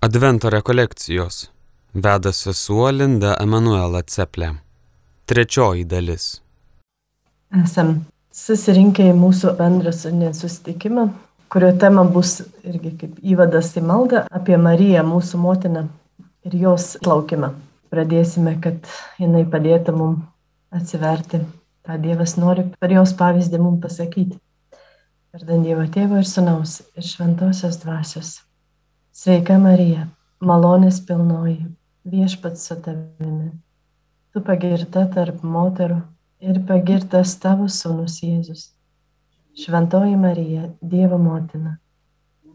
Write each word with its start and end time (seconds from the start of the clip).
Advento 0.00 0.50
rekolekcijos 0.50 1.50
veda 1.94 2.30
sesuo 2.32 2.84
Linda 2.94 3.32
Emanuela 3.42 4.04
Ceplė. 4.06 4.52
Trečioji 5.26 5.82
dalis. 5.90 6.26
Esam 7.64 7.90
susirinkę 8.30 9.08
į 9.10 9.16
mūsų 9.18 9.56
bendrą 9.58 9.90
susitikimą, 9.90 11.08
kurio 11.50 11.72
tema 11.82 12.06
bus 12.06 12.36
irgi 12.62 12.94
kaip 13.00 13.18
įvadas 13.34 13.74
į 13.74 13.82
maldą 13.90 14.22
apie 14.30 14.54
Mariją, 14.68 15.02
mūsų 15.02 15.42
motiną 15.42 15.88
ir 16.46 16.54
jos 16.62 16.92
laukimą. 17.02 17.56
Pradėsime, 17.90 18.54
kad 18.62 18.86
jinai 19.18 19.48
padėtų 19.50 19.98
mums 19.98 20.22
atsiverti, 20.70 21.42
ką 21.82 21.98
Dievas 22.06 22.38
nori 22.38 22.70
per 22.78 22.94
jos 22.94 23.18
pavyzdį 23.18 23.66
mums 23.66 23.82
pasakyti. 23.82 24.38
Vardant 25.34 25.66
Dievo 25.66 25.90
Tėvo 25.90 26.22
ir 26.22 26.34
Sūnaus 26.36 26.84
ir 26.94 27.14
Šventosios 27.16 27.82
Dvasios. 27.82 28.36
Sveika 29.18 29.56
Marija, 29.58 30.04
malonės 30.46 31.00
pilnoji, 31.02 31.64
viešpats 32.06 32.68
su 32.68 32.76
tavimi. 32.78 33.48
Tu 34.30 34.42
pagirta 34.46 35.08
tarp 35.10 35.40
moterų 35.42 35.96
ir 36.46 36.60
pagirtas 36.68 37.32
tavo 37.42 37.66
sūnus 37.66 38.20
Jėzus. 38.22 38.60
Šventoji 39.58 40.14
Marija, 40.22 40.68
Dievo 40.78 41.18
motina, 41.18 41.72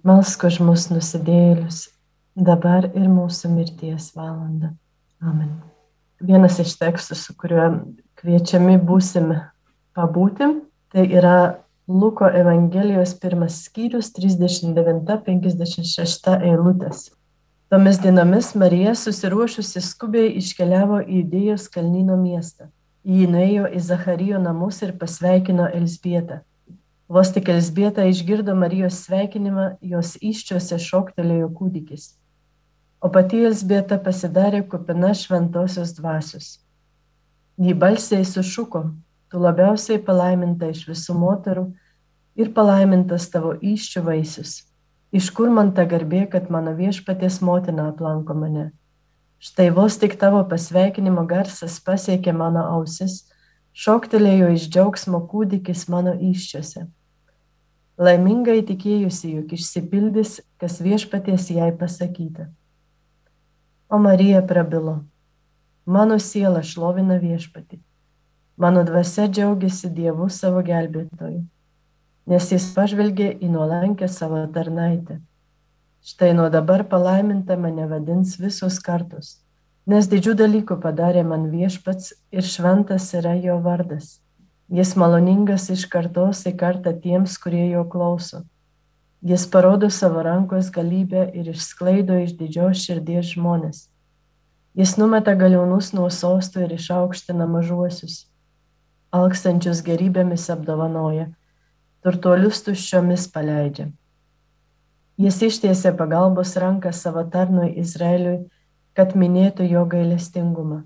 melsk 0.08 0.46
už 0.48 0.62
mus 0.64 0.88
nusidėlius, 0.94 1.82
dabar 2.32 2.88
ir 2.94 3.12
mūsų 3.12 3.52
mirties 3.58 4.14
valanda. 4.16 4.72
Amen. 5.20 5.52
Vienas 6.24 6.62
iš 6.64 6.78
tekstų, 6.80 7.20
su 7.26 7.36
kuriuo 7.44 7.68
kviečiami 8.24 8.80
būsime 8.80 9.42
pabūti, 10.00 10.54
tai 10.96 11.10
yra 11.12 11.38
Luko 11.88 12.28
Evangelijos 12.28 13.20
pirmas 13.20 13.64
skyrius 13.66 14.14
39-56 14.16 16.38
eilutės. 16.40 17.12
Tomis 17.68 18.00
dienomis 18.00 18.56
Marija 18.56 18.96
susiruošusi 18.96 19.82
skubiai 19.84 20.32
iškeliavo 20.40 21.04
į 21.04 21.20
Idėjos 21.26 21.68
kalnyno 21.74 22.16
miestą. 22.16 22.72
Ji 23.04 23.28
nuėjo 23.28 23.68
į 23.68 23.80
Zacharijo 23.84 24.40
namus 24.40 24.80
ir 24.86 24.96
pasveikino 24.96 25.68
Elsbietą. 25.76 26.40
Vos 27.12 27.36
tik 27.36 27.52
Elsbieta 27.52 28.08
išgirdo 28.08 28.56
Marijos 28.56 29.04
sveikinimą, 29.04 29.76
jos 29.84 30.16
iščiose 30.24 30.80
šoktelėjo 30.80 31.52
kūdikis. 31.52 32.16
O 33.04 33.12
pati 33.12 33.44
Elsbieta 33.44 34.00
pasidarė 34.00 34.64
kupina 34.72 35.12
šventosios 35.12 35.92
dvasios. 36.00 36.64
Ji 37.60 37.76
balsiai 37.76 38.24
sušuko, 38.24 38.96
tu 39.34 39.40
labiausiai 39.42 39.98
palaiminta 39.98 40.68
iš 40.70 40.84
visų 40.86 41.16
moterų 41.18 41.64
ir 42.38 42.52
palaimintas 42.54 43.26
tavo 43.34 43.56
iščių 43.58 44.04
vaisius. 44.06 44.52
Iš 45.10 45.32
kur 45.34 45.50
man 45.50 45.72
ta 45.74 45.88
garbė, 45.90 46.28
kad 46.30 46.52
mano 46.54 46.76
viešpaties 46.78 47.40
motina 47.42 47.88
aplanko 47.90 48.36
mane? 48.38 48.68
Štai 49.42 49.72
vos 49.74 49.96
tik 49.98 50.20
tavo 50.22 50.44
pasveikinimo 50.52 51.24
garsas 51.26 51.80
pasiekė 51.82 52.30
mano 52.38 52.62
ausis, 52.76 53.24
šoktelėjo 53.74 54.52
iš 54.54 54.68
džiaugsmo 54.70 55.24
kūdikis 55.32 55.88
mano 55.90 56.14
iščiose. 56.14 56.86
Laimingai 57.98 58.60
tikėjusi, 58.68 59.32
juk 59.40 59.56
išsipildys, 59.58 60.36
kas 60.62 60.78
viešpaties 60.78 61.48
jai 61.58 61.72
pasakyta. 61.82 62.52
O 63.90 63.98
Marija 63.98 64.44
prabilo, 64.46 65.00
mano 65.90 66.20
siela 66.22 66.62
šlovina 66.62 67.18
viešpatį 67.18 67.82
Mano 68.58 68.84
dvasia 68.84 69.26
džiaugiasi 69.26 69.90
Dievu 69.90 70.28
savo 70.30 70.60
gelbėtoju, 70.62 71.40
nes 72.30 72.50
jis 72.54 72.68
pažvelgė 72.76 73.32
į 73.42 73.48
nuolankę 73.50 74.06
savo 74.06 74.44
tarnaitę. 74.54 75.16
Štai 76.06 76.36
nuo 76.38 76.52
dabar 76.54 76.84
palaiminta 76.86 77.56
mane 77.58 77.88
vadins 77.90 78.36
visos 78.38 78.76
kartos, 78.78 79.40
nes 79.90 80.06
didžių 80.12 80.36
dalykų 80.42 80.78
padarė 80.84 81.24
man 81.26 81.48
viešpats 81.50 82.12
ir 82.30 82.46
šventas 82.46 83.08
yra 83.18 83.32
jo 83.42 83.56
vardas. 83.64 84.20
Jis 84.70 84.92
maloningas 85.02 85.66
iš 85.74 85.88
kartos 85.90 86.44
į 86.46 86.54
kartą 86.60 86.94
tiems, 86.94 87.40
kurie 87.42 87.72
jo 87.72 87.82
klauso. 87.90 88.44
Jis 89.26 89.48
parodo 89.50 89.90
savo 89.90 90.22
rankos 90.22 90.70
galybę 90.70 91.24
ir 91.34 91.50
išsklaido 91.56 92.20
iš 92.22 92.38
didžios 92.38 92.86
širdies 92.86 93.34
žmonės. 93.34 93.88
Jis 94.78 94.94
numeta 95.02 95.34
galionus 95.34 95.90
nuo 95.98 96.12
sostų 96.14 96.68
ir 96.68 96.78
išaukština 96.78 97.50
mažuosius 97.50 98.28
alkstančius 99.14 99.84
gerybėmis 99.86 100.48
apdovanoja, 100.54 101.28
turtuolius 102.04 102.64
tuščiomis 102.66 103.28
paleidžia. 103.34 103.92
Jis 105.22 105.38
ištiesė 105.48 105.94
pagalbos 105.98 106.56
ranką 106.58 106.92
savo 106.98 107.22
tarnui 107.30 107.70
Izraeliui, 107.84 108.40
kad 108.98 109.14
minėtų 109.18 109.68
jo 109.70 109.84
gailestingumą. 109.90 110.82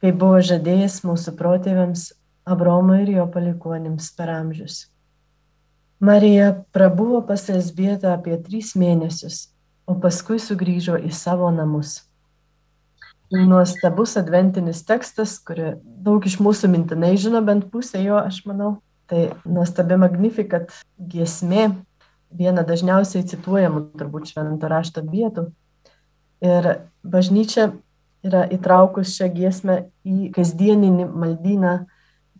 Kai 0.00 0.12
buvo 0.16 0.38
žadėjęs 0.46 1.02
mūsų 1.06 1.34
protėviams, 1.38 2.10
Abromui 2.50 3.02
ir 3.02 3.10
jo 3.18 3.26
palikuonims 3.30 4.08
per 4.16 4.30
amžius. 4.32 4.86
Marija 6.00 6.54
prabuvo 6.72 7.20
pas 7.28 7.42
Elsbietą 7.52 8.14
apie 8.14 8.38
tris 8.40 8.72
mėnesius, 8.80 9.50
o 9.86 9.98
paskui 10.00 10.40
sugrįžo 10.40 10.96
į 11.04 11.12
savo 11.14 11.50
namus 11.52 11.98
nuostabus 13.30 14.16
adventinis 14.18 14.82
tekstas, 14.86 15.36
kurį 15.46 15.76
daug 16.02 16.24
iš 16.26 16.38
mūsų 16.42 16.70
mintinai 16.72 17.14
žino, 17.20 17.42
bent 17.46 17.68
pusė 17.70 18.02
jo, 18.02 18.18
aš 18.18 18.42
manau. 18.48 18.78
Tai 19.10 19.30
nuostabi 19.42 19.96
magnifikat 19.98 20.70
giesmė, 20.98 21.70
viena 22.30 22.62
dažniausiai 22.66 23.26
cituojamų 23.26 23.88
turbūt 23.98 24.30
šventą 24.30 24.70
rašto 24.70 25.02
vietų. 25.02 25.48
Ir 26.46 26.68
bažnyčia 27.02 27.72
yra 28.26 28.44
įtraukus 28.52 29.16
šią 29.16 29.30
giesmę 29.34 29.78
į 30.06 30.30
kasdieninį 30.34 31.08
maldyną, 31.10 31.74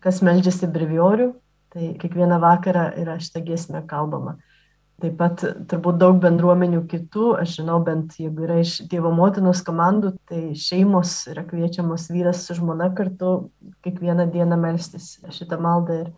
kas 0.02 0.22
meldžiasi 0.24 0.70
breviorių. 0.70 1.32
Tai 1.70 1.92
kiekvieną 2.02 2.40
vakarą 2.42 2.88
yra 2.98 3.14
šitą 3.22 3.44
giesmę 3.46 3.84
kalbama. 3.86 4.40
Taip 5.00 5.14
pat 5.16 5.42
turbūt 5.70 5.96
daug 6.00 6.18
bendruomenių 6.20 6.82
kitų, 6.90 7.30
aš 7.40 7.60
žinau, 7.60 7.78
bent 7.84 8.18
jeigu 8.20 8.44
yra 8.44 8.58
iš 8.60 8.82
Dievo 8.90 9.12
motinos 9.16 9.62
komandų, 9.64 10.12
tai 10.28 10.50
šeimos 10.58 11.14
yra 11.32 11.44
kviečiamos 11.48 12.08
vyras 12.12 12.42
su 12.44 12.56
žmona 12.58 12.90
kartu 12.96 13.50
kiekvieną 13.86 14.26
dieną 14.34 14.58
melstis 14.60 15.14
šitą 15.32 15.56
maldą. 15.62 16.02
Ir 16.02 16.10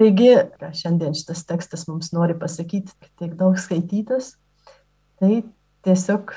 taigi, 0.00 0.30
ką 0.56 0.70
šiandien 0.78 1.16
šitas 1.18 1.44
tekstas 1.48 1.84
mums 1.90 2.14
nori 2.16 2.36
pasakyti, 2.40 2.94
tiek 3.20 3.34
daug 3.36 3.60
skaitytas, 3.60 4.32
tai 5.20 5.42
tiesiog, 5.84 6.32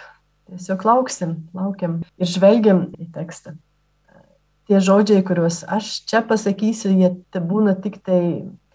tiesiog 0.52 0.84
lauksim, 0.90 1.38
laukiam 1.56 2.02
ir 2.20 2.34
žvelgiam 2.34 2.90
į 3.00 3.08
tekstą. 3.16 3.56
Tie 4.68 4.80
žodžiai, 4.80 5.24
kuriuos 5.28 5.62
aš 5.72 6.02
čia 6.08 6.20
pasakysiu, 6.28 6.92
jie 6.96 7.16
būna 7.40 7.78
tik 7.80 8.02
tai 8.04 8.20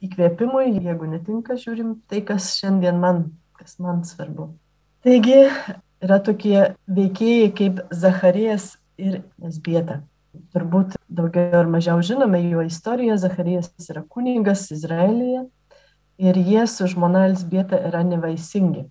įkvėpimui, 0.04 0.78
jeigu 0.84 1.08
netinka, 1.10 1.56
žiūrim 1.58 1.98
tai, 2.10 2.22
kas 2.26 2.52
šiandien 2.58 2.98
man, 3.02 3.24
kas 3.58 3.78
man 3.82 4.04
svarbu. 4.06 4.52
Taigi 5.06 5.46
yra 6.04 6.18
tokie 6.22 6.74
veikėjai 6.90 7.50
kaip 7.58 7.82
Zacharijas 7.94 8.76
ir 8.98 9.22
Esbieta. 9.44 10.02
Turbūt 10.54 10.96
daugiau 11.10 11.62
ar 11.62 11.70
mažiau 11.70 12.02
žinome 12.04 12.40
jo 12.44 12.62
istoriją. 12.66 13.16
Zacharijas 13.18 13.72
yra 13.90 14.04
kuningas 14.06 14.68
Izraelyje 14.74 15.46
ir 16.18 16.38
jie 16.38 16.66
su 16.70 16.86
žmona 16.90 17.26
Elsbieta 17.30 17.80
yra 17.88 18.04
nevaisingi. 18.06 18.84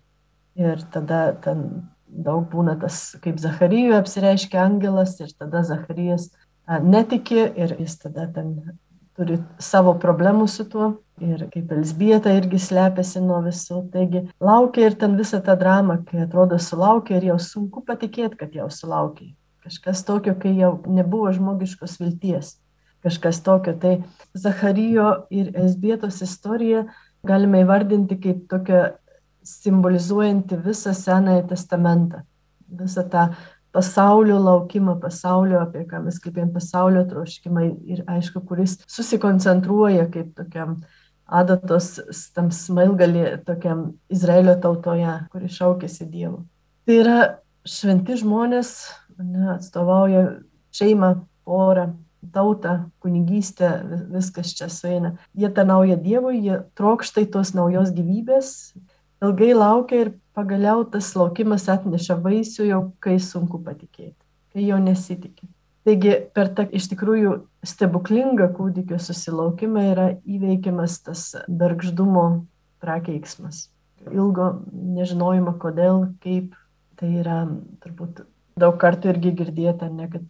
Ir 0.57 0.81
tada 0.91 1.21
ten 1.43 1.87
daug 2.07 2.47
būna 2.51 2.77
tas, 2.81 3.15
kaip 3.21 3.39
Zacharijui 3.39 3.95
apsireiškia 3.99 4.63
angelas 4.63 5.17
ir 5.21 5.31
tada 5.37 5.61
Zacharijas 5.67 6.31
netiki 6.83 7.39
ir 7.55 7.75
jis 7.79 7.97
tada 8.01 8.27
ten 8.33 8.55
turi 9.17 9.39
savo 9.59 9.95
problemų 9.99 10.47
su 10.51 10.65
tuo. 10.69 10.93
Ir 11.17 11.47
kaip 11.49 11.71
Elsbieta 11.73 12.29
irgi 12.37 12.59
slepiasi 12.61 13.23
nuo 13.25 13.39
visų. 13.41 13.81
Taigi 13.93 14.27
laukia 14.43 14.85
ir 14.85 14.97
ten 15.01 15.15
visą 15.17 15.39
tą 15.41 15.55
dramą, 15.57 16.03
kai 16.05 16.21
atrodo 16.27 16.59
sulaukia 16.61 17.17
ir 17.17 17.31
jau 17.31 17.39
sunku 17.41 17.81
patikėti, 17.87 18.37
kad 18.37 18.53
jau 18.53 18.69
sulaukia. 18.69 19.31
Kažkas 19.65 20.05
tokio, 20.05 20.35
kai 20.37 20.53
jau 20.59 20.77
nebuvo 20.85 21.31
žmogiškos 21.33 21.97
vilties. 22.03 22.53
Kažkas 23.03 23.41
tokio. 23.41 23.73
Tai 23.81 23.95
Zacharijo 24.37 25.09
ir 25.33 25.49
Elsbietos 25.57 26.21
istorija 26.21 26.85
galime 27.25 27.63
įvardinti 27.65 28.19
kaip 28.21 28.45
tokią 28.51 28.85
simbolizuojanti 29.47 30.61
visą 30.61 30.93
Senąją 30.93 31.47
testamentą. 31.49 32.21
Visą 32.67 33.03
tą 33.09 33.29
pasaulio 33.77 34.39
laukimą, 34.41 34.95
pasaulio, 35.01 35.59
apie 35.61 35.83
ką 35.85 36.01
mes 36.07 36.17
kalbėjom, 36.23 36.49
pasaulio 36.55 37.03
troškimą 37.05 37.65
ir 37.93 37.99
aišku, 38.09 38.41
kuris 38.49 38.79
susikoncentruoja 38.89 40.07
kaip 40.13 40.31
tokiam 40.39 40.79
adatos 41.27 41.91
tam 42.33 42.49
smailgalį 42.55 43.43
tokiam 43.45 43.91
Izraelio 44.09 44.55
tautoje, 44.63 45.19
kuri 45.29 45.51
šaukėsi 45.53 46.07
Dievo. 46.09 46.41
Tai 46.87 46.97
yra 47.03 47.19
šventi 47.67 48.17
žmonės, 48.17 48.73
ne, 49.19 49.51
atstovauja 49.57 50.25
šeimą, 50.73 51.13
porą, 51.45 51.91
tautą, 52.33 52.77
kunigystę, 53.03 53.69
viskas 54.09 54.55
čia 54.57 54.71
sueina. 54.73 55.13
Jie 55.37 55.51
tarnauja 55.53 55.99
Dievui, 56.01 56.39
jie 56.47 56.63
trokštai 56.79 57.27
tos 57.29 57.53
naujos 57.53 57.93
gyvybės, 57.93 58.73
ilgai 59.21 59.53
laukia 59.53 60.07
ir 60.07 60.15
pagaliau 60.37 60.85
tas 60.85 61.09
laukimas 61.17 61.65
atneša 61.73 62.19
vaisių 62.21 62.67
jau, 62.69 62.81
kai 63.01 63.17
sunku 63.23 63.59
patikėti, 63.65 64.19
kai 64.53 64.67
jau 64.67 64.77
nesitikė. 64.83 65.49
Taigi 65.87 66.13
per 66.35 66.51
tą 66.51 66.65
iš 66.75 66.89
tikrųjų 66.91 67.33
stebuklingą 67.65 68.49
kūdikio 68.57 68.99
susilaukimą 68.99 69.85
yra 69.93 70.07
įveikiamas 70.27 70.99
tas 71.05 71.29
bergždumo 71.47 72.25
prakeiksmas. 72.83 73.69
Ilgo 74.11 74.49
nežinojimo, 74.71 75.55
kodėl, 75.61 76.09
kaip. 76.23 76.53
Tai 76.97 77.07
yra 77.21 77.37
turbūt 77.83 78.23
daug 78.57 78.77
kartų 78.81 79.11
irgi 79.13 79.31
girdėta, 79.37 79.87
ne, 79.93 80.07
kad 80.09 80.23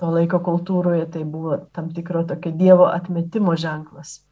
to 0.00 0.10
laiko 0.12 0.40
kultūroje 0.44 1.04
tai 1.12 1.24
buvo 1.28 1.58
tam 1.76 1.90
tikro 1.92 2.24
tokio 2.28 2.54
Dievo 2.56 2.88
atmetimo 2.88 3.54
ženklas. 3.56 4.22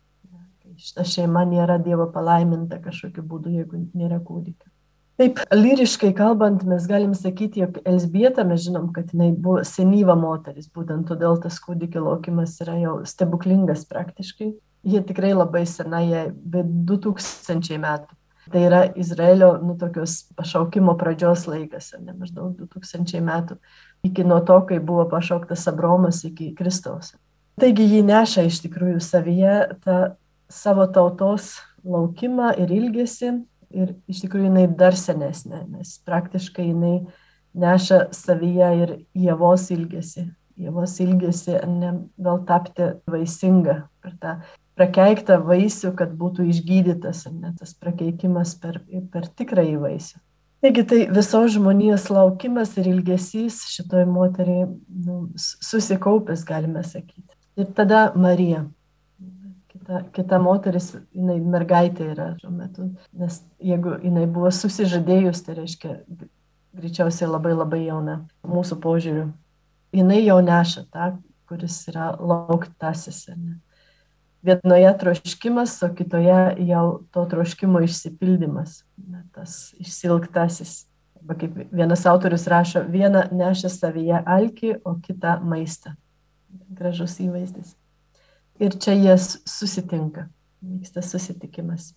Šita 0.74 1.04
šeima 1.06 1.44
nėra 1.46 1.78
Dievo 1.78 2.08
palaiminta 2.12 2.80
kažkokiu 2.82 3.22
būdu, 3.22 3.52
jeigu 3.60 3.84
nėra 3.94 4.18
kūdikio. 4.24 4.73
Taip, 5.14 5.38
lyriškai 5.54 6.10
kalbant, 6.18 6.64
mes 6.66 6.88
galim 6.90 7.12
sakyti, 7.14 7.60
jog 7.62 7.76
Elsbieta, 7.86 8.42
mes 8.48 8.64
žinom, 8.64 8.88
kad 8.94 9.12
jinai 9.14 9.28
buvo 9.30 9.60
senyva 9.62 10.16
moteris, 10.18 10.66
būtent 10.74 11.06
todėl 11.06 11.38
tas 11.42 11.60
kūdikio 11.62 12.02
laukimas 12.02 12.56
yra 12.64 12.74
jau 12.80 12.96
stebuklingas 13.06 13.84
praktiškai. 13.86 14.50
Jie 14.84 15.02
tikrai 15.06 15.30
labai 15.36 15.62
sena, 15.70 16.02
jie 16.02 16.26
be 16.34 16.64
2000 16.66 17.78
metų. 17.84 18.18
Tai 18.50 18.64
yra 18.66 18.80
Izraelio, 19.00 19.54
nu, 19.62 19.76
tokios 19.80 20.18
pašaukimo 20.36 20.96
pradžios 21.00 21.46
laikas, 21.48 21.94
ne 22.02 22.12
maždaug 22.18 22.58
2000 22.58 23.22
metų, 23.24 23.56
iki 24.04 24.26
nuo 24.26 24.40
to, 24.44 24.58
kai 24.68 24.80
buvo 24.82 25.06
pašauktas 25.14 25.64
Abromas 25.70 26.24
iki 26.26 26.50
Kristaus. 26.58 27.14
Taigi 27.60 27.86
jį 27.86 28.02
neša 28.10 28.48
iš 28.50 28.58
tikrųjų 28.66 28.98
savyje 28.98 29.56
tą 29.86 29.98
savo 30.50 30.90
tautos 30.90 31.54
laukimą 31.86 32.50
ir 32.60 32.74
ilgesį, 32.74 33.36
ir 33.70 33.94
iš 34.10 34.24
tikrųjų 34.24 34.50
jinai 34.50 34.66
dar 34.78 34.96
senesnė, 34.98 35.64
nes 35.70 35.96
praktiškai 36.06 36.68
jinai 36.70 36.96
neša 37.54 38.08
savyje 38.14 38.70
ir 38.82 38.96
Jėvos 39.26 39.70
ilgesi. 39.74 40.28
Jėvos 40.60 40.98
ilgesi 41.02 41.56
ne 41.66 41.94
gal 42.22 42.44
tapti 42.46 42.92
vaisinga 43.10 43.80
per 44.02 44.14
tą 44.22 44.36
prakeiktą 44.78 45.40
vaisių, 45.46 45.94
kad 45.98 46.14
būtų 46.18 46.46
išgydytas, 46.50 47.24
ne 47.32 47.54
tas 47.58 47.74
prakeikimas 47.78 48.54
per, 48.58 48.80
per 49.10 49.26
tikrąjį 49.26 49.76
vaisių. 49.82 50.22
Taigi 50.64 50.84
tai 50.88 51.00
visos 51.12 51.52
žmonijos 51.52 52.06
laukimas 52.08 52.72
ir 52.80 52.86
ilgesys 52.88 53.66
šitoj 53.68 54.06
moteriai 54.08 54.64
nu, 55.04 55.18
susikaupęs, 55.36 56.46
galime 56.48 56.80
sakyti. 56.86 57.28
Ir 57.60 57.68
tada 57.76 58.06
Marija 58.16 58.64
kita, 59.84 60.04
kita 60.12 60.38
moteris, 60.40 60.94
jinai 61.12 61.36
mergaitė 61.40 62.08
yra 62.14 62.30
šiuo 62.38 62.52
metu, 62.54 62.86
nes 63.12 63.42
jeigu 63.60 63.98
jinai 64.02 64.24
buvo 64.26 64.50
susižadėjus, 64.50 65.42
tai 65.44 65.58
reiškia 65.58 65.96
greičiausiai 66.74 67.28
labai 67.28 67.52
labai 67.54 67.82
jauna 67.84 68.22
mūsų 68.46 68.80
požiūriu. 68.80 69.28
Jinai 69.94 70.24
jau 70.24 70.40
neša 70.40 70.86
tą, 70.90 71.10
kuris 71.48 71.76
yra 71.92 72.14
lauktasis. 72.18 73.28
Vienoje 74.44 74.90
troškimas, 75.00 75.76
o 75.84 75.92
kitoje 75.94 76.40
jau 76.64 77.04
to 77.12 77.26
troškimo 77.28 77.84
išsipildymas, 77.84 78.82
ne, 78.96 79.22
tas 79.36 79.74
išsilgtasis. 79.80 80.86
Arba 81.20 81.38
kaip 81.40 81.60
vienas 81.72 82.04
autorius 82.08 82.48
rašo, 82.48 82.84
viena 82.88 83.28
neša 83.32 83.70
savyje 83.72 84.24
alkį, 84.24 84.74
o 84.84 84.96
kita 85.04 85.38
maistą. 85.44 85.94
Gražus 86.74 87.16
įvaizdis 87.20 87.76
ir 88.60 88.78
čia 88.78 88.94
jie 88.94 89.16
susitinka, 89.18 90.28
vyksta 90.62 91.02
susitikimas. 91.02 91.92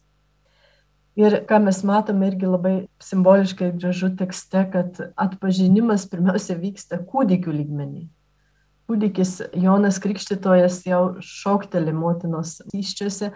Ir 1.17 1.33
ką 1.49 1.57
mes 1.65 1.79
matome 1.81 2.27
irgi 2.29 2.45
labai 2.45 2.75
simboliškai 3.01 3.71
gražu 3.79 4.11
tekste, 4.19 4.61
kad 4.69 4.99
atpažinimas 5.17 6.05
pirmiausia 6.11 6.59
vyksta 6.59 6.99
kūdikių 7.01 7.55
lygmenį. 7.55 8.03
Kūdikis 8.87 9.39
Jonas 9.57 9.97
Krikštytojas 9.99 10.83
jau 10.87 11.17
šokteli 11.25 11.91
motinos 11.91 12.59
iščiuose 12.69 13.31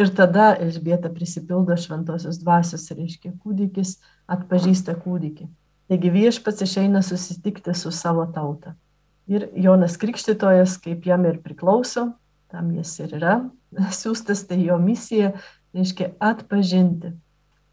ir 0.00 0.10
tada 0.16 0.48
Elžbieta 0.56 1.12
prisipildo 1.12 1.76
šventosios 1.78 2.40
dvasios, 2.40 2.88
reiškia 2.96 3.36
kūdikis 3.44 3.98
atpažįsta 4.32 4.96
kūdikį. 5.04 5.46
Taigi 5.92 6.10
viešpats 6.10 6.64
išeina 6.64 7.04
susitikti 7.04 7.76
su 7.76 7.92
savo 7.94 8.24
tauta. 8.34 8.74
Ir 9.28 9.50
Jonas 9.54 10.00
Krikštytojas, 10.00 10.80
kaip 10.82 11.04
jam 11.06 11.28
ir 11.28 11.38
priklauso, 11.44 12.14
tam 12.56 12.72
jis 12.72 12.94
ir 13.04 13.16
yra 13.18 13.36
siūstas, 14.00 14.46
tai 14.48 14.62
jo 14.64 14.78
misija 14.80 15.34
reiškia 15.76 16.14
atpažinti. 16.24 17.12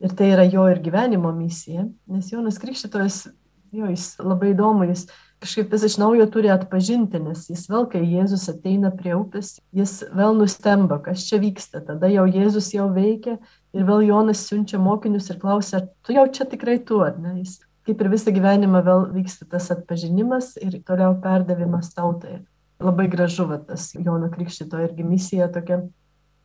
Ir 0.04 0.12
tai 0.20 0.34
yra 0.34 0.44
jo 0.44 0.66
ir 0.68 0.82
gyvenimo 0.84 1.32
misija, 1.32 1.86
nes 2.12 2.32
Jonas 2.34 2.60
Krikštytojas, 2.60 3.30
jo, 3.72 3.88
jis 3.88 4.10
labai 4.20 4.52
įdomu, 4.52 4.90
jis 4.90 5.06
kažkaip 5.44 5.72
vis 5.72 5.86
iš 5.88 5.96
naujo 6.02 6.26
turi 6.32 6.52
atpažinti, 6.52 7.22
nes 7.24 7.46
jis 7.48 7.64
vėl, 7.72 7.88
kai 7.92 8.02
Jėzus 8.04 8.50
ateina 8.52 8.92
prie 8.96 9.14
upės, 9.16 9.56
jis 9.76 10.02
vėl 10.12 10.36
nustemba, 10.40 11.00
kas 11.06 11.24
čia 11.30 11.40
vyksta. 11.40 11.80
Tada 11.88 12.12
jau 12.12 12.26
Jėzus 12.28 12.74
jau 12.76 12.90
veikia 12.92 13.38
ir 13.72 13.88
vėl 13.88 14.04
Jonas 14.10 14.44
siunčia 14.50 14.82
mokinius 14.84 15.32
ir 15.32 15.40
klausia, 15.40 15.80
ar 15.80 15.88
tu 16.04 16.16
jau 16.18 16.28
čia 16.36 16.48
tikrai 16.52 16.82
tu, 16.84 17.00
ar 17.06 17.16
ne? 17.20 17.38
Jis 17.40 17.62
kaip 17.88 18.00
ir 18.00 18.12
visą 18.12 18.32
gyvenimą 18.36 18.84
vėl 18.84 19.06
vyksta 19.16 19.48
tas 19.52 19.70
atpažinimas 19.72 20.58
ir 20.64 20.82
toliau 20.88 21.16
perdavimas 21.24 21.92
tautai 21.96 22.42
labai 22.84 23.08
gražu 23.12 23.48
va, 23.50 23.58
tas 23.58 23.92
Jono 23.96 24.30
Krikštito 24.32 24.80
irgi 24.84 25.06
misija 25.08 25.50
tokia, 25.52 25.82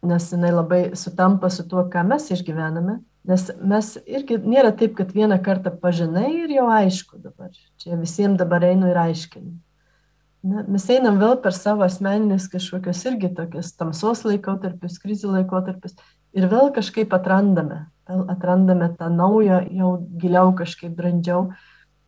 nes 0.06 0.32
jinai 0.32 0.54
labai 0.54 0.82
sutampa 0.96 1.50
su 1.50 1.66
tuo, 1.68 1.84
ką 1.90 2.06
mes 2.06 2.30
išgyvename. 2.34 3.00
Nes 3.28 3.48
mes 3.60 3.90
irgi 4.08 4.38
nėra 4.40 4.70
taip, 4.72 4.94
kad 4.96 5.10
vieną 5.12 5.36
kartą 5.44 5.74
pažinai 5.82 6.30
ir 6.44 6.52
jau 6.54 6.68
aišku 6.72 7.18
dabar. 7.20 7.50
Čia 7.82 7.98
visiems 8.00 8.38
dabar 8.40 8.64
einu 8.64 8.88
ir 8.88 9.00
aiškinu. 9.02 9.58
Na, 10.48 10.62
mes 10.70 10.84
einam 10.94 11.18
vėl 11.18 11.34
per 11.42 11.52
savo 11.52 11.82
asmeninės 11.82 12.46
kažkokios 12.52 13.00
irgi 13.10 13.32
tokias 13.34 13.72
tamsos 13.74 14.22
laikotarpius, 14.22 15.00
krizių 15.02 15.32
laikotarpius 15.34 15.96
ir 16.38 16.46
vėl 16.48 16.70
kažkaip 16.76 17.12
atrandame, 17.16 17.82
vėl 18.06 18.22
atrandame 18.30 18.92
tą 19.00 19.10
naują, 19.10 19.64
jau 19.74 19.90
giliau 20.22 20.52
kažkaip 20.56 20.94
brandžiau 20.94 21.48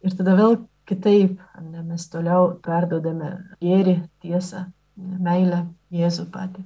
ir 0.06 0.14
tada 0.14 0.36
vėl 0.38 0.60
kitaip, 0.88 1.38
ne, 1.62 1.82
mes 1.86 2.04
toliau 2.10 2.54
perdodame 2.64 3.32
gėrį, 3.62 4.00
tiesą, 4.22 4.66
meilę 4.96 5.64
Jėzų 5.94 6.28
patį. 6.32 6.64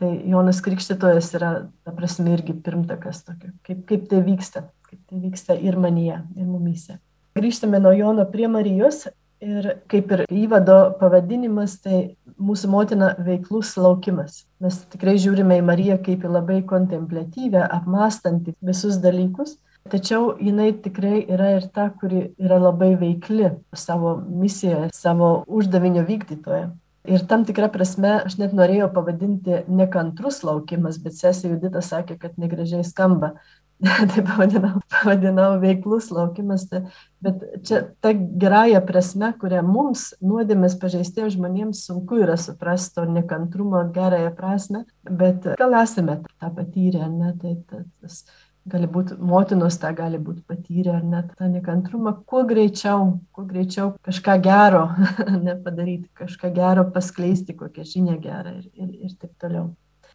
Tai 0.00 0.10
Jonas 0.32 0.62
Krikštytojas 0.64 1.28
yra, 1.36 1.50
ta 1.84 1.92
prasme, 1.92 2.32
irgi 2.32 2.54
pirmtakas 2.56 3.24
tokio, 3.26 3.52
kaip, 3.66 3.84
kaip 3.88 4.06
tai 4.08 4.22
vyksta, 4.24 4.64
kaip 4.88 5.00
tai 5.10 5.20
vyksta 5.20 5.56
ir 5.60 5.76
manyje, 5.80 6.22
ir 6.40 6.46
mumyse. 6.48 6.96
Grįžtame 7.36 7.78
nuo 7.82 7.92
Jono 7.94 8.24
prie 8.30 8.48
Marijos 8.50 9.04
ir 9.40 9.68
kaip 9.90 10.10
ir 10.14 10.24
įvado 10.28 10.78
pavadinimas, 11.00 11.78
tai 11.84 12.16
mūsų 12.40 12.70
motina 12.72 13.10
veiklus 13.24 13.74
laukimas. 13.80 14.44
Mes 14.60 14.80
tikrai 14.92 15.16
žiūrime 15.20 15.60
į 15.60 15.66
Mariją 15.68 15.98
kaip 16.04 16.24
į 16.24 16.32
labai 16.32 16.60
kontemplatyvę, 16.68 17.62
apmastantį 17.68 18.56
visus 18.64 18.98
dalykus 19.04 19.58
Tačiau 19.90 20.36
jinai 20.38 20.70
tikrai 20.84 21.24
yra 21.26 21.54
ir 21.56 21.66
ta, 21.74 21.88
kuri 22.00 22.28
yra 22.38 22.60
labai 22.62 22.92
veikli 23.00 23.50
savo 23.74 24.16
misijoje, 24.22 24.90
savo 24.94 25.32
uždavinio 25.48 26.04
vykdytoje. 26.06 26.68
Ir 27.10 27.24
tam 27.26 27.46
tikrą 27.48 27.70
prasme 27.72 28.18
aš 28.20 28.36
net 28.38 28.52
norėjau 28.52 28.90
pavadinti 28.92 29.62
nekantrus 29.72 30.42
laukimas, 30.44 31.00
bet 31.00 31.16
sesija 31.16 31.54
Judita 31.54 31.80
sakė, 31.82 32.18
kad 32.20 32.36
negražiai 32.38 32.84
skamba. 32.84 33.34
tai 34.12 34.20
pavadinau, 34.20 34.82
pavadinau 34.92 35.54
veiklus 35.62 36.10
laukimas, 36.12 36.66
tai, 36.68 36.82
bet 37.24 37.40
čia 37.64 37.78
ta 38.04 38.12
gerąją 38.12 38.82
prasme, 38.84 39.30
kurią 39.40 39.62
mums 39.64 40.10
nuodėmės 40.20 40.76
pažeistiems 40.82 41.38
žmonėms 41.38 41.86
sunku 41.88 42.20
yra 42.20 42.36
suprasti 42.36 42.98
to 42.98 43.06
nekantrumo 43.08 43.80
gerąją 43.94 44.34
prasme, 44.36 44.84
bet 45.08 45.48
gal 45.56 45.78
esame 45.80 46.18
tą 46.28 46.52
patyrę, 46.58 47.08
ne, 47.08 47.32
tai 47.40 47.56
tas 47.64 48.20
gali 48.68 48.88
būti 48.90 49.16
motinos 49.16 49.78
tą 49.80 49.92
gali 49.96 50.18
būti 50.20 50.42
patyrę 50.48 50.96
ar 50.98 51.04
net 51.04 51.30
tą 51.38 51.48
nekantrumą, 51.50 52.14
kuo 52.28 52.42
greičiau, 52.48 53.20
kuo 53.32 53.44
greičiau 53.48 53.94
kažką 54.06 54.36
gero 54.44 54.86
nepadaryti, 55.48 56.10
kažką 56.20 56.52
gero 56.54 56.84
paskleisti, 56.94 57.56
kokią 57.56 57.86
žinią 57.86 58.18
gerą 58.20 58.58
ir, 58.58 58.66
ir, 58.74 58.90
ir 59.06 59.14
taip 59.16 59.32
toliau. 59.40 59.70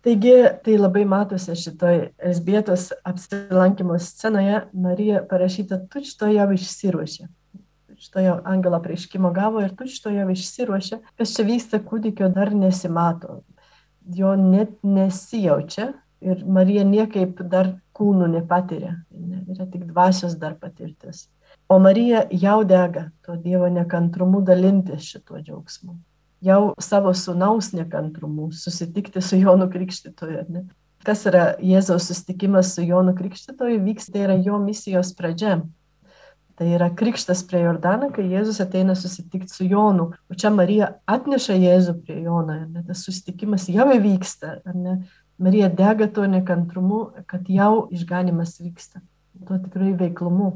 Taigi 0.06 0.36
tai 0.62 0.76
labai 0.78 1.02
matosi 1.10 1.56
šitoj 1.58 2.12
Elsbietos 2.30 2.92
apsilankimo 3.10 3.98
scenoje, 3.98 4.62
Marija 4.74 5.24
parašyta, 5.26 5.80
tu 5.90 6.04
šito 6.06 6.30
jau 6.30 6.46
išsiruošė. 6.54 7.26
Šito 7.98 8.22
jau 8.22 8.36
angelo 8.46 8.78
prieškimo 8.84 9.32
gavo 9.34 9.64
ir 9.66 9.74
tu 9.74 9.88
šito 9.90 10.14
jau 10.14 10.28
išsiruošė, 10.30 11.00
kas 11.18 11.34
čia 11.34 11.48
vyksta 11.48 11.80
kūdikio 11.82 12.30
dar 12.36 12.54
nesimato, 12.54 13.40
jo 14.06 14.36
net 14.38 14.76
nesijaučia, 14.86 15.94
ir 16.22 16.46
Marija 16.46 16.84
niekaip 16.86 17.42
dar 17.50 17.74
kūnų 17.96 18.28
nepatiria, 18.34 18.96
ne, 19.12 19.44
yra 19.54 19.68
tik 19.72 19.88
dvasios 19.90 20.36
dar 20.40 20.58
patirtis. 20.60 21.28
O 21.72 21.80
Marija 21.80 22.26
jau 22.32 22.60
dega 22.68 23.10
to 23.26 23.38
Dievo 23.42 23.70
nekantrumu 23.72 24.44
dalintis 24.46 25.08
šituo 25.08 25.40
džiaugsmu. 25.42 25.96
Jau 26.46 26.74
savo 26.82 27.14
sunaus 27.16 27.72
nekantrumu 27.74 28.52
susitikti 28.54 29.22
su 29.24 29.40
Jonu 29.40 29.70
Krikštytoju. 29.72 30.44
Ne? 30.50 30.68
kas 31.06 31.26
yra 31.30 31.46
Jėzaus 31.62 32.10
susitikimas 32.10 32.74
su 32.76 32.86
Jonu 32.86 33.16
Krikštytoju, 33.18 33.82
vyks, 33.86 34.10
tai 34.12 34.26
yra 34.26 34.38
jo 34.42 34.60
misijos 34.62 35.14
pradžia. 35.18 35.60
Tai 36.56 36.70
yra 36.72 36.88
krikštas 36.96 37.42
prie 37.50 37.66
Jordano, 37.66 38.08
kai 38.16 38.24
Jėzus 38.32 38.62
ateina 38.64 38.94
susitikti 38.96 39.52
su 39.52 39.66
Jonu. 39.68 40.14
O 40.32 40.38
čia 40.40 40.54
Marija 40.56 40.94
atneša 41.12 41.58
Jėzų 41.60 41.98
prie 42.06 42.22
Jono. 42.24 42.56
Ir 42.64 42.86
tas 42.88 43.02
susitikimas 43.04 43.68
jau 43.68 43.90
įvyksta. 43.92 44.62
Marija 45.38 45.70
dega 45.70 46.08
tuo 46.08 46.28
nekantrumu, 46.28 47.02
kad 47.28 47.50
jau 47.52 47.88
išganimas 47.92 48.56
vyksta. 48.62 49.02
Tuo 49.48 49.58
tikrai 49.60 49.92
veiklumu. 50.00 50.54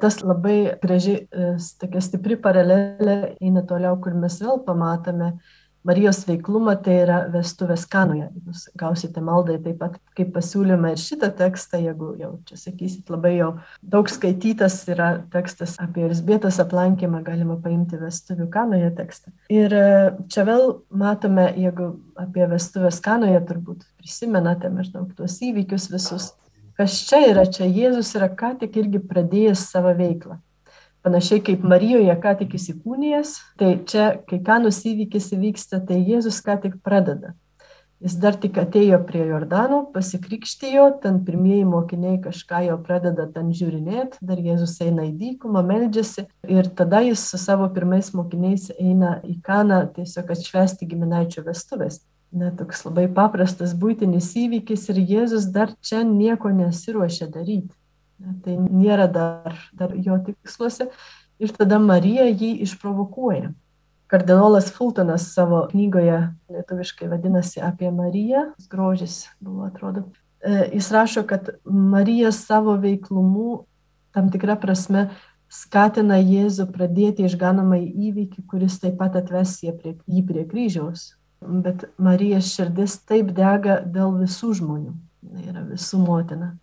Tas 0.00 0.18
labai 0.26 0.74
graži, 0.82 1.14
e, 1.30 1.50
tokia 1.80 2.02
stipri 2.02 2.36
paralelė 2.36 3.36
eina 3.38 3.62
toliau, 3.64 3.94
kur 4.02 4.16
mes 4.18 4.36
vėl 4.42 4.58
pamatome 4.66 5.36
Marijos 5.84 6.22
veiklumą, 6.24 6.78
tai 6.80 6.94
yra 7.02 7.16
vestuvės 7.28 7.82
kanoje. 7.92 8.30
Jūs 8.46 8.62
gausite 8.80 9.20
maldai 9.24 9.58
taip 9.60 9.76
pat 9.82 9.98
kaip 10.16 10.30
pasiūlymą 10.32 10.94
ir 10.94 11.00
šitą 11.02 11.28
tekstą, 11.36 11.80
jeigu 11.84 12.14
jau 12.16 12.30
čia 12.48 12.56
sakysit, 12.56 13.10
labai 13.12 13.34
jau 13.34 13.50
daug 13.92 14.08
skaitytas 14.08 14.78
yra 14.94 15.10
tekstas 15.34 15.76
apie 15.84 16.06
Elisbėtos 16.06 16.56
aplankymą, 16.64 17.20
galima 17.26 17.58
paimti 17.60 18.00
vestuvių 18.00 18.48
kanoje 18.54 18.88
tekstą. 18.96 19.34
Ir 19.52 19.76
e, 19.76 19.84
čia 20.32 20.46
vėl 20.48 20.64
matome, 20.88 21.50
jeigu 21.60 21.90
apie 22.16 22.48
vestuvės 22.48 23.02
kanoje 23.04 23.44
turbūt 23.44 23.84
prisimenate 24.00 24.72
maždaug 24.72 25.12
tuos 25.18 25.36
įvykius 25.44 25.90
visus, 25.92 26.32
kas 26.80 26.96
čia 27.10 27.20
yra, 27.34 27.44
čia 27.44 27.68
Jėzus 27.68 28.16
yra 28.16 28.32
ką 28.32 28.54
tik 28.64 28.80
irgi 28.80 29.04
pradėjęs 29.04 29.68
savo 29.68 29.92
veiklą 30.00 30.40
panašiai 31.04 31.42
kaip 31.44 31.64
Marijoje 31.68 32.14
ką 32.24 32.34
tik 32.40 32.56
įsikūnijas, 32.58 33.36
tai 33.60 33.76
čia, 33.88 34.10
kai 34.28 34.40
kanus 34.44 34.82
įvykis 34.88 35.32
įvyksta, 35.36 35.84
tai 35.88 36.00
Jėzus 36.00 36.40
ką 36.44 36.58
tik 36.62 36.78
pradeda. 36.84 37.34
Jis 38.04 38.16
dar 38.20 38.34
tik 38.36 38.58
atėjo 38.60 38.98
prie 39.08 39.22
Jordano, 39.30 39.78
pasikrikštijo, 39.94 40.88
ten 41.00 41.22
pirmieji 41.24 41.64
mokiniai 41.64 42.18
kažką 42.24 42.64
jau 42.66 42.74
pradeda 42.84 43.24
ten 43.32 43.52
žiūrinėti, 43.56 44.18
dar 44.20 44.40
Jėzus 44.44 44.74
eina 44.84 45.06
į 45.08 45.14
dykumą, 45.20 45.62
meldžiasi 45.64 46.26
ir 46.52 46.68
tada 46.76 47.00
jis 47.06 47.22
su 47.30 47.40
savo 47.40 47.70
pirmais 47.72 48.10
mokiniais 48.12 48.66
eina 48.74 49.14
į 49.24 49.38
kaną 49.46 49.84
tiesiog 49.96 50.34
atšvesti 50.34 50.90
giminaičio 50.90 51.46
vestuvės. 51.46 52.02
Na, 52.34 52.50
toks 52.50 52.82
labai 52.82 53.06
paprastas 53.14 53.72
būtinis 53.78 54.32
įvykis 54.36 54.88
ir 54.90 55.00
Jėzus 55.14 55.48
dar 55.54 55.72
čia 55.80 56.02
nieko 56.04 56.50
nesiruošia 56.50 57.30
daryti. 57.30 57.70
Tai 58.18 58.54
nėra 58.56 59.08
dar, 59.10 59.58
dar 59.74 59.94
jo 59.96 60.16
tiksluose. 60.26 60.88
Ir 61.42 61.52
tada 61.56 61.80
Marija 61.82 62.28
jį 62.30 62.54
išprovokuoja. 62.64 63.50
Kardinolas 64.06 64.68
Fultonas 64.72 65.26
savo 65.34 65.64
knygoje, 65.70 66.20
lietuviškai 66.52 67.08
vadinasi 67.10 67.62
apie 67.64 67.90
Mariją, 67.90 68.52
grožis 68.70 69.24
buvo 69.42 69.64
atrodo, 69.66 70.04
e, 70.44 70.68
jis 70.76 70.90
rašo, 70.94 71.24
kad 71.26 71.48
Marija 71.64 72.30
savo 72.32 72.76
veiklumu 72.78 73.64
tam 74.14 74.30
tikrą 74.30 74.54
prasme 74.60 75.08
skatina 75.50 76.20
Jėzų 76.20 76.68
pradėti 76.74 77.26
išganomą 77.26 77.80
įvykį, 77.82 78.44
kuris 78.50 78.78
taip 78.82 79.00
pat 79.00 79.16
atves 79.18 79.56
jį 79.64 79.74
prie, 79.80 79.96
jį 80.06 80.26
prie 80.28 80.44
kryžiaus. 80.50 81.14
Bet 81.40 81.88
Marijos 81.98 82.52
širdis 82.54 83.00
taip 83.08 83.34
dega 83.34 83.80
dėl 83.82 84.14
visų 84.20 84.54
žmonių. 84.60 84.94
Tai 85.24 85.48
yra 85.50 85.64
visų 85.66 85.98
motina 86.04 86.54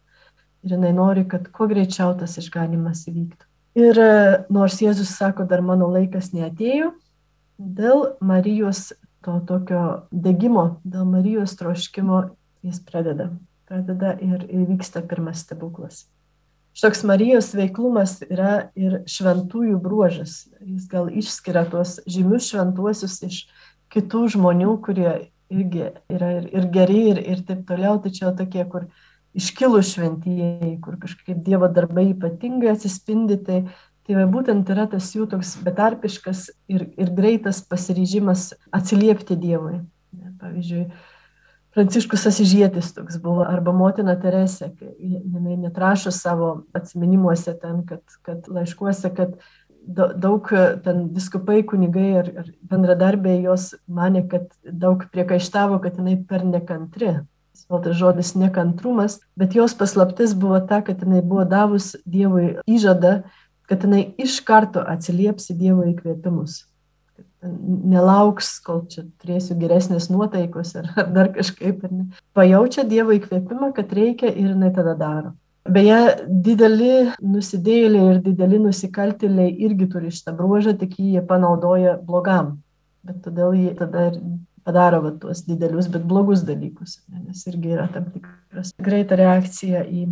ir 0.63 0.75
jinai 0.75 0.91
nori, 0.96 1.25
kad 1.27 1.48
kuo 1.53 1.68
greičiau 1.70 2.13
tas 2.20 2.38
išganimas 2.41 3.06
įvyktų. 3.10 3.48
Ir 3.82 3.98
e, 4.03 4.12
nors 4.51 4.82
Jėzus 4.84 5.13
sako, 5.15 5.46
dar 5.48 5.63
mano 5.63 5.88
laikas 5.91 6.32
neatėjo, 6.36 6.91
dėl 7.58 8.06
Marijos 8.20 8.91
to 9.24 9.38
tokio 9.48 9.84
degimo, 10.12 10.82
dėl 10.84 11.06
Marijos 11.08 11.56
troškimo 11.60 12.24
jis 12.65 12.82
pradeda. 12.86 13.30
Pradeda 13.70 14.15
ir 14.20 14.44
įvyksta 14.50 15.03
pirmas 15.08 15.46
stebuklas. 15.46 16.06
Štoks 16.75 17.03
Marijos 17.08 17.51
veiklumas 17.56 18.22
yra 18.27 18.72
ir 18.80 19.01
šventųjų 19.10 19.80
bruožas. 19.84 20.46
Jis 20.63 20.88
gal 20.91 21.10
išskiria 21.12 21.65
tuos 21.68 21.98
žymius 22.08 22.48
šventuosius 22.51 23.18
iš 23.27 23.39
kitų 23.91 24.27
žmonių, 24.36 24.77
kurie 24.84 25.12
irgi 25.51 25.89
yra 26.12 26.30
ir, 26.39 26.48
ir 26.56 26.68
geri, 26.72 27.01
ir, 27.12 27.20
ir 27.34 27.41
taip 27.48 27.65
toliau, 27.68 27.98
tačiau 28.03 28.32
tokie, 28.38 28.63
kur 28.72 28.88
iškilus 29.38 29.93
šventieji, 29.95 30.75
kur 30.83 30.97
kažkaip 31.00 31.39
Dievo 31.45 31.69
darbai 31.71 32.09
ypatingai 32.11 32.73
atsispindi, 32.73 33.38
tai, 33.45 33.61
tai 34.07 34.17
va, 34.17 34.27
būtent 34.31 34.69
yra 34.73 34.88
tas 34.91 35.11
jų 35.15 35.29
toks 35.31 35.55
betarpiškas 35.65 36.50
ir, 36.71 36.89
ir 37.00 37.15
greitas 37.15 37.63
pasiryžimas 37.67 38.51
atsiliepti 38.75 39.39
Dievui. 39.39 39.81
Pavyzdžiui, 40.41 40.89
Pranciškus 41.71 42.25
Asižėtis 42.27 42.89
toks 42.97 43.15
buvo, 43.23 43.45
arba 43.47 43.71
motina 43.71 44.17
Teresė, 44.19 44.73
jinai 45.00 45.55
netrašo 45.55 46.11
savo 46.11 46.51
atminimuose 46.75 47.53
ten, 47.61 47.85
kad, 47.88 48.03
kad 48.27 48.50
laiškuose, 48.51 49.13
kad 49.15 49.38
daug 49.88 50.50
ten 50.83 51.05
viskupai, 51.15 51.61
kunigai 51.67 52.09
ir, 52.19 52.31
ir 52.41 52.50
bendradarbiai 52.67 53.39
jos 53.45 53.71
mane, 53.88 54.25
kad 54.27 54.51
daug 54.67 55.07
priekaištavo, 55.13 55.79
kad 55.85 55.95
jinai 56.01 56.17
per 56.27 56.43
nekantri 56.45 57.15
vėl 57.71 57.83
tas 57.85 57.97
žodis 57.97 58.33
nekantrumas, 58.35 59.19
bet 59.39 59.55
jos 59.55 59.75
paslaptis 59.77 60.35
buvo 60.37 60.59
ta, 60.67 60.81
kad 60.85 61.01
jinai 61.03 61.21
buvo 61.23 61.45
davus 61.47 61.95
Dievui 62.05 62.57
įžadą, 62.69 63.21
kad 63.71 63.85
jinai 63.87 64.03
iš 64.19 64.41
karto 64.43 64.83
atsilieps 64.83 65.49
į 65.53 65.57
Dievo 65.61 65.87
įkvėpimus. 65.93 66.65
Nelauks, 67.41 68.59
kol 68.61 68.83
čia 68.91 69.07
turėsiu 69.21 69.55
geresnės 69.57 70.11
nuotaikos 70.13 70.75
ar, 70.77 70.91
ar 70.99 71.07
dar 71.15 71.31
kažkaip. 71.33 71.85
Ar 71.87 72.19
Pajaučia 72.37 72.85
Dievo 72.85 73.15
įkvėpimą, 73.17 73.71
kad 73.77 73.93
reikia 73.97 74.29
ir 74.29 74.51
jinai 74.51 74.73
tada 74.75 74.93
daro. 74.99 75.31
Beje, 75.71 75.97
dideli 76.25 77.11
nusidėliai 77.21 78.15
ir 78.15 78.21
dideli 78.25 78.57
nusikaltėliai 78.63 79.51
irgi 79.65 79.87
turi 79.93 80.09
šitą 80.13 80.33
bruožą, 80.37 80.73
tik 80.77 80.97
jį 80.97 81.21
panaudoja 81.29 81.99
blogam. 82.01 82.55
Bet 83.05 83.21
todėl 83.25 83.53
jie 83.57 83.73
tada 83.77 84.07
ir 84.09 84.17
padaro 84.65 85.01
va, 85.06 85.12
tuos 85.22 85.44
didelius, 85.48 85.89
bet 85.91 86.03
blogus 86.08 86.44
dalykus, 86.48 87.00
nes 87.12 87.46
irgi 87.50 87.75
yra 87.75 87.88
tam 87.91 88.10
tikras 88.13 88.74
greita 88.82 89.18
reakcija 89.20 89.86
į, 89.86 90.08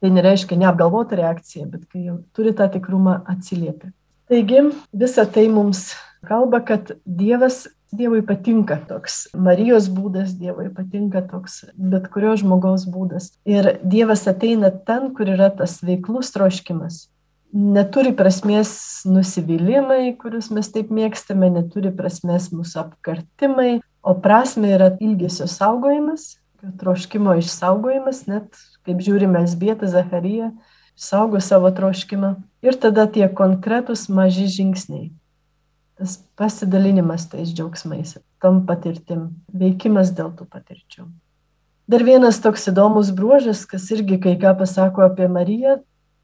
tai 0.00 0.12
nereiškia 0.14 0.58
neapgalvota 0.60 1.18
reakcija, 1.20 1.66
bet 1.70 1.88
kai 1.90 2.06
jau 2.08 2.20
turi 2.36 2.54
tą 2.56 2.70
tikrumą 2.72 3.20
atsiliepia. 3.30 3.92
Taigi 4.30 4.64
visa 4.94 5.26
tai 5.26 5.48
mums 5.50 5.90
kalba, 6.26 6.62
kad 6.64 6.94
Dievas, 7.04 7.66
Dievui 7.90 8.20
patinka 8.22 8.76
toks 8.86 9.24
Marijos 9.34 9.88
būdas, 9.90 10.36
Dievui 10.38 10.68
patinka 10.70 11.24
toks 11.26 11.64
bet 11.74 12.06
kurio 12.12 12.36
žmogaus 12.38 12.84
būdas. 12.86 13.32
Ir 13.42 13.80
Dievas 13.82 14.28
ateina 14.30 14.70
ten, 14.70 15.10
kur 15.16 15.32
yra 15.32 15.50
tas 15.50 15.80
veiklus 15.82 16.30
troškimas 16.30 17.08
neturi 17.52 18.12
prasmės 18.16 18.72
nusivylimai, 19.08 20.14
kuriuos 20.20 20.50
mes 20.54 20.70
taip 20.72 20.90
mėgstame, 20.94 21.50
neturi 21.52 21.92
prasmės 21.94 22.50
mūsų 22.54 22.82
apkartimai, 22.84 23.80
o 24.02 24.14
prasme 24.14 24.72
yra 24.76 24.90
ilgesio 25.00 25.46
saugojimas, 25.50 26.36
troškimo 26.80 27.34
išsaugojimas, 27.40 28.26
net 28.28 28.58
kaip 28.86 29.00
žiūrime 29.04 29.44
Esbietą 29.44 29.88
Zachariją, 29.90 30.50
saugo 30.96 31.40
savo 31.40 31.70
troškimą. 31.72 32.34
Ir 32.64 32.76
tada 32.80 33.06
tie 33.08 33.28
konkretus 33.28 34.08
maži 34.12 34.46
žingsniai. 34.52 35.10
Tas 36.00 36.18
pasidalinimas 36.36 37.26
tais 37.28 37.52
džiaugsmais, 37.52 38.16
tom 38.40 38.64
patirtim, 38.68 39.30
veikimas 39.52 40.12
dėl 40.16 40.32
tų 40.36 40.46
patirčių. 40.48 41.04
Dar 41.90 42.04
vienas 42.06 42.38
toks 42.40 42.68
įdomus 42.70 43.10
bruožas, 43.12 43.66
kas 43.68 43.88
irgi 43.92 44.20
kai 44.22 44.36
ką 44.40 44.54
pasako 44.56 45.04
apie 45.04 45.26
Mariją, 45.28 45.80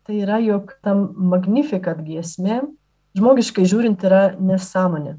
tai 0.06 0.20
yra, 0.22 0.38
jog 0.40 0.70
tam 0.86 1.10
magnifikat 1.32 2.00
giesmė, 2.06 2.62
žmogiškai 3.18 3.64
žiūrint, 3.68 4.04
yra 4.06 4.36
nesąmonė. 4.38 5.16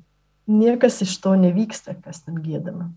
Niekas 0.48 1.02
iš 1.04 1.18
to 1.24 1.36
nevyksta, 1.36 1.98
kas 2.04 2.24
ten 2.24 2.40
gėdama. 2.40 2.90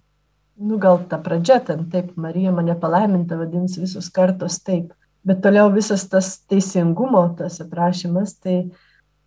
Nu, 0.61 0.77
gal 0.79 1.01
ta 1.09 1.19
pradžia 1.19 1.59
ten 1.65 1.87
taip, 1.91 2.13
Marija 2.21 2.53
mane 2.55 2.77
palaiminta 2.79 3.39
vadins 3.41 3.79
visus 3.81 4.11
kartos 4.13 4.61
taip, 4.63 4.93
bet 5.27 5.41
toliau 5.43 5.71
visas 5.73 6.05
tas 6.09 6.35
teisingumo, 6.51 7.23
tas 7.39 7.59
aprašymas, 7.65 8.37
tai 8.39 8.71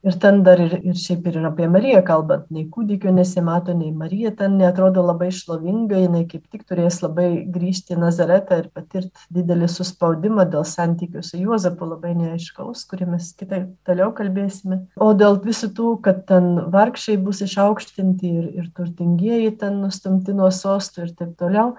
Ir 0.03 0.17
ten 0.19 0.41
dar 0.43 0.60
ir, 0.60 0.74
ir 0.83 0.98
šiaip 1.00 1.29
ir 1.31 1.38
apie 1.48 1.63
Mariją 1.72 2.01
kalbant, 2.03 2.50
nei 2.51 2.65
kūdikio 2.67 3.12
nesimato, 3.15 3.72
nei 3.72 3.93
Marija 3.95 4.33
ten 4.36 4.57
netrodo 4.60 5.00
labai 5.00 5.29
šlovinga, 5.31 5.95
jinai 6.01 6.25
kaip 6.27 6.43
tik 6.51 6.65
turės 6.67 6.98
labai 7.00 7.45
grįžti 7.48 7.95
į 7.95 8.01
Nazaretą 8.01 8.57
ir 8.60 8.67
patirti 8.75 9.29
didelį 9.38 9.69
suspaudimą 9.72 10.43
dėl 10.51 10.65
santykių 10.67 11.24
su 11.24 11.39
Juozapu 11.39 11.88
labai 11.88 12.12
neaiškaus, 12.19 12.81
kurį 12.89 13.07
mes 13.13 13.29
kitai 13.39 13.62
toliau 13.88 14.12
kalbėsime. 14.17 14.81
O 15.00 15.13
dėl 15.15 15.39
visų 15.45 15.72
tų, 15.77 15.93
kad 16.03 16.25
ten 16.27 16.51
vargšiai 16.75 17.15
bus 17.24 17.39
išaukštinti 17.48 18.33
ir, 18.41 18.51
ir 18.60 18.67
turtingieji 18.75 19.55
ten 19.63 19.79
nustumti 19.86 20.36
nuo 20.36 20.51
sostų 20.51 21.07
ir 21.07 21.15
taip 21.15 21.31
toliau, 21.39 21.77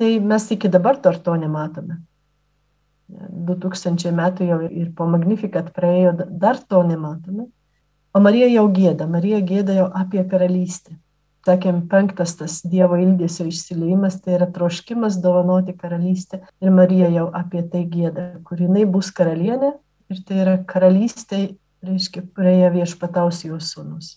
tai 0.00 0.14
mes 0.24 0.48
iki 0.56 0.72
dabar 0.72 1.02
dar 1.04 1.20
to 1.20 1.36
nematome. 1.36 2.00
2000 3.12 4.08
metų 4.16 4.48
jau 4.48 4.58
ir 4.64 4.88
po 4.96 5.04
Magnificat 5.08 5.68
praėjo, 5.76 6.16
dar 6.32 6.64
to 6.64 6.80
nematome. 6.88 7.50
O 8.18 8.20
Marija 8.20 8.48
jau 8.50 8.64
gėda, 8.74 9.06
Marija 9.06 9.38
gėda 9.46 9.74
jau 9.76 9.84
apie 9.94 10.24
karalystę. 10.26 10.96
sakėm, 11.46 11.76
penktas 11.88 12.32
tas 12.36 12.56
Dievo 12.66 12.96
ilgesio 12.98 13.44
išsileimas, 13.46 14.16
tai 14.24 14.34
yra 14.36 14.48
troškimas 14.52 15.20
dovanoti 15.22 15.72
karalystę. 15.72 16.40
Ir 16.60 16.72
Marija 16.74 17.08
jau 17.14 17.28
apie 17.32 17.62
tai 17.62 17.84
gėda, 17.86 18.24
kur 18.44 18.58
jinai 18.58 18.82
bus 18.84 19.12
karalienė. 19.14 19.70
Ir 20.10 20.18
tai 20.26 20.40
yra 20.42 20.56
karalystė, 20.72 21.38
reiškia, 21.86 22.24
kurioje 22.34 22.72
viešpataus 22.74 23.44
jos 23.46 23.70
sūnus. 23.72 24.10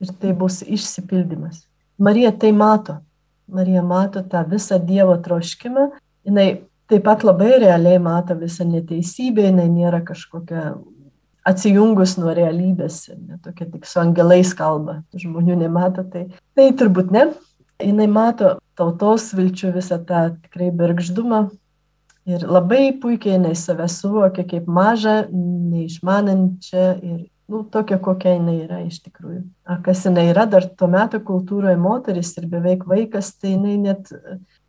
Ir 0.00 0.14
tai 0.22 0.32
bus 0.32 0.62
išsipildymas. 0.64 1.66
Marija 1.98 2.32
tai 2.32 2.54
mato. 2.56 3.02
Marija 3.46 3.84
mato 3.84 4.24
tą 4.24 4.46
visą 4.48 4.80
Dievo 4.80 5.18
troškimą. 5.20 5.90
Jinai 6.24 6.48
taip 6.88 7.04
pat 7.04 7.22
labai 7.22 7.60
realiai 7.66 8.00
mato 8.00 8.34
visą 8.34 8.64
neteisybę, 8.64 9.44
jinai 9.52 9.68
nėra 9.68 10.00
kažkokia 10.08 10.72
atsijungus 11.48 12.16
nuo 12.20 12.34
realybės, 12.36 13.06
ne 13.16 13.38
tokia 13.42 13.66
tik 13.70 13.86
su 13.88 14.00
angelais 14.02 14.52
kalba, 14.58 15.00
žmonių 15.18 15.58
nemato, 15.64 16.04
tai, 16.08 16.28
tai 16.56 16.70
turbūt 16.78 17.10
ne. 17.14 17.30
Jis 17.82 18.06
mato 18.06 18.56
tautos 18.78 19.32
vilčių 19.34 19.72
visą 19.74 19.98
tą 20.06 20.28
tikrai 20.44 20.70
bergždumą 20.70 21.48
ir 22.30 22.44
labai 22.46 22.92
puikiai 23.02 23.34
jinai 23.34 23.56
save 23.58 23.88
suvokia 23.90 24.44
kaip 24.46 24.68
mažą, 24.70 25.16
neišmanančią 25.32 26.86
ir 27.02 27.18
nu, 27.50 27.64
tokia, 27.74 27.98
kokia 27.98 28.36
jinai 28.36 28.60
yra 28.62 28.78
iš 28.86 29.00
tikrųjų. 29.02 29.42
A, 29.66 29.80
kas 29.82 30.04
jinai 30.06 30.28
yra 30.30 30.46
dar 30.46 30.68
tuo 30.78 30.88
metu 30.92 31.18
kultūroje 31.26 31.74
moteris 31.80 32.30
ir 32.38 32.46
beveik 32.52 32.86
vaikas, 32.88 33.34
tai 33.34 33.56
jinai 33.56 33.74
net, 33.82 34.12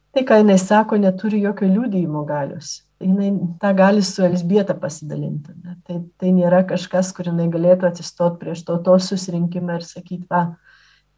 tai 0.09 0.25
ką 0.25 0.41
jinai 0.41 0.57
sako, 0.57 0.97
neturi 1.05 1.43
jokio 1.45 1.69
liūdėjimo 1.69 2.25
galios 2.27 2.79
jinai 3.03 3.29
tą 3.61 3.73
gali 3.77 4.03
su 4.05 4.23
Elsbieta 4.25 4.75
pasidalinti. 4.79 5.53
Ne? 5.63 5.77
Tai, 5.87 5.99
tai 6.19 6.33
nėra 6.35 6.63
kažkas, 6.69 7.11
kur 7.15 7.29
jinai 7.29 7.49
galėtų 7.53 7.89
atsistot 7.89 8.39
prieš 8.41 8.63
tautos 8.67 9.11
susirinkimą 9.11 9.77
ir 9.79 9.87
sakyti, 9.87 10.25
va, 10.31 10.55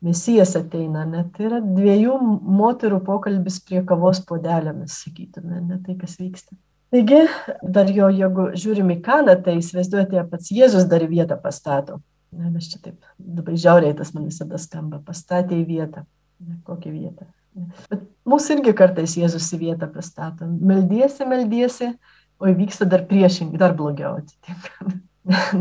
mesijas 0.06 0.56
ateina. 0.60 1.06
Ne? 1.10 1.26
Tai 1.36 1.50
yra 1.50 1.62
dviejų 1.64 2.18
moterų 2.60 3.02
pokalbis 3.06 3.62
prie 3.66 3.84
kavos 3.88 4.22
podelėmis, 4.28 5.00
sakytume, 5.06 5.62
ne 5.70 5.80
tai, 5.86 5.98
kas 6.02 6.18
vyksta. 6.22 6.58
Taigi, 6.94 7.24
dar 7.76 7.90
jo, 7.92 8.10
jeigu 8.14 8.50
žiūrim 8.56 8.92
į 8.94 9.00
kaną, 9.06 9.40
tai 9.44 9.58
įsivaizduojate, 9.60 10.22
pats 10.32 10.52
Jėzus 10.54 10.86
dar 10.92 11.04
vietą 11.10 11.38
pastato. 11.42 11.98
Ne, 12.36 12.52
mes 12.52 12.68
čia 12.72 12.82
taip, 12.84 13.00
labai 13.20 13.56
žiauriai 13.60 13.96
tas 13.98 14.12
man 14.16 14.28
visada 14.30 14.60
skamba, 14.62 15.00
pastatė 15.04 15.58
į 15.62 15.66
vietą. 15.70 16.06
Ne, 16.44 16.60
kokią 16.68 16.92
vietą? 16.94 17.28
Bet 17.56 18.04
mūsų 18.28 18.58
irgi 18.58 18.76
kartais 18.76 19.16
Jėzus 19.20 19.48
į 19.56 19.62
vietą 19.62 19.88
pastato. 19.92 20.48
Meldiesi, 20.48 21.28
meldiesi, 21.30 21.92
o 22.42 22.50
įvyksta 22.52 22.88
dar 22.90 23.06
priešingai, 23.10 23.60
dar 23.62 23.76
blogiau 23.78 24.18
atsitinka. 24.22 24.96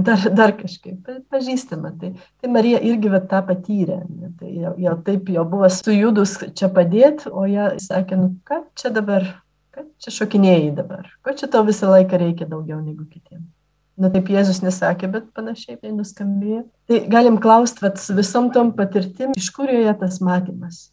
Dar, 0.04 0.20
dar 0.36 0.50
kažkaip 0.52 1.06
pažįstama. 1.32 1.94
Tai, 1.96 2.10
tai 2.36 2.48
Marija 2.52 2.82
irgi 2.84 3.08
va, 3.08 3.22
tą 3.24 3.38
patyrė. 3.48 4.02
Tai 4.36 4.50
jau, 4.52 4.74
jau 4.76 4.92
taip 5.06 5.30
jau 5.32 5.44
buvo 5.48 5.70
sujudus 5.72 6.34
čia 6.52 6.68
padėti, 6.68 7.30
o 7.32 7.46
ją 7.48 7.70
sakė, 7.80 8.18
nu 8.20 8.28
ką 8.44 8.58
čia 8.76 8.92
dabar, 8.92 9.24
ką 9.72 9.86
čia 10.04 10.12
šokinėjai 10.18 10.68
dabar, 10.76 11.08
ko 11.24 11.32
čia 11.32 11.48
tau 11.48 11.64
visą 11.64 11.88
laiką 11.94 12.20
reikia 12.20 12.50
daugiau 12.50 12.82
negu 12.82 13.08
kitiems. 13.08 13.48
Na 13.96 14.12
taip 14.12 14.28
Jėzus 14.28 14.60
nesakė, 14.60 15.08
bet 15.08 15.32
panašiai 15.32 15.80
tai 15.80 15.96
nuskambėjo. 15.96 16.66
Tai 16.90 17.00
galim 17.16 17.40
klausti, 17.40 17.88
visom 18.20 18.52
tom 18.52 18.76
patirtim, 18.76 19.32
iš 19.32 19.48
kur 19.56 19.72
joje 19.72 19.96
tas 20.04 20.20
matymas 20.20 20.90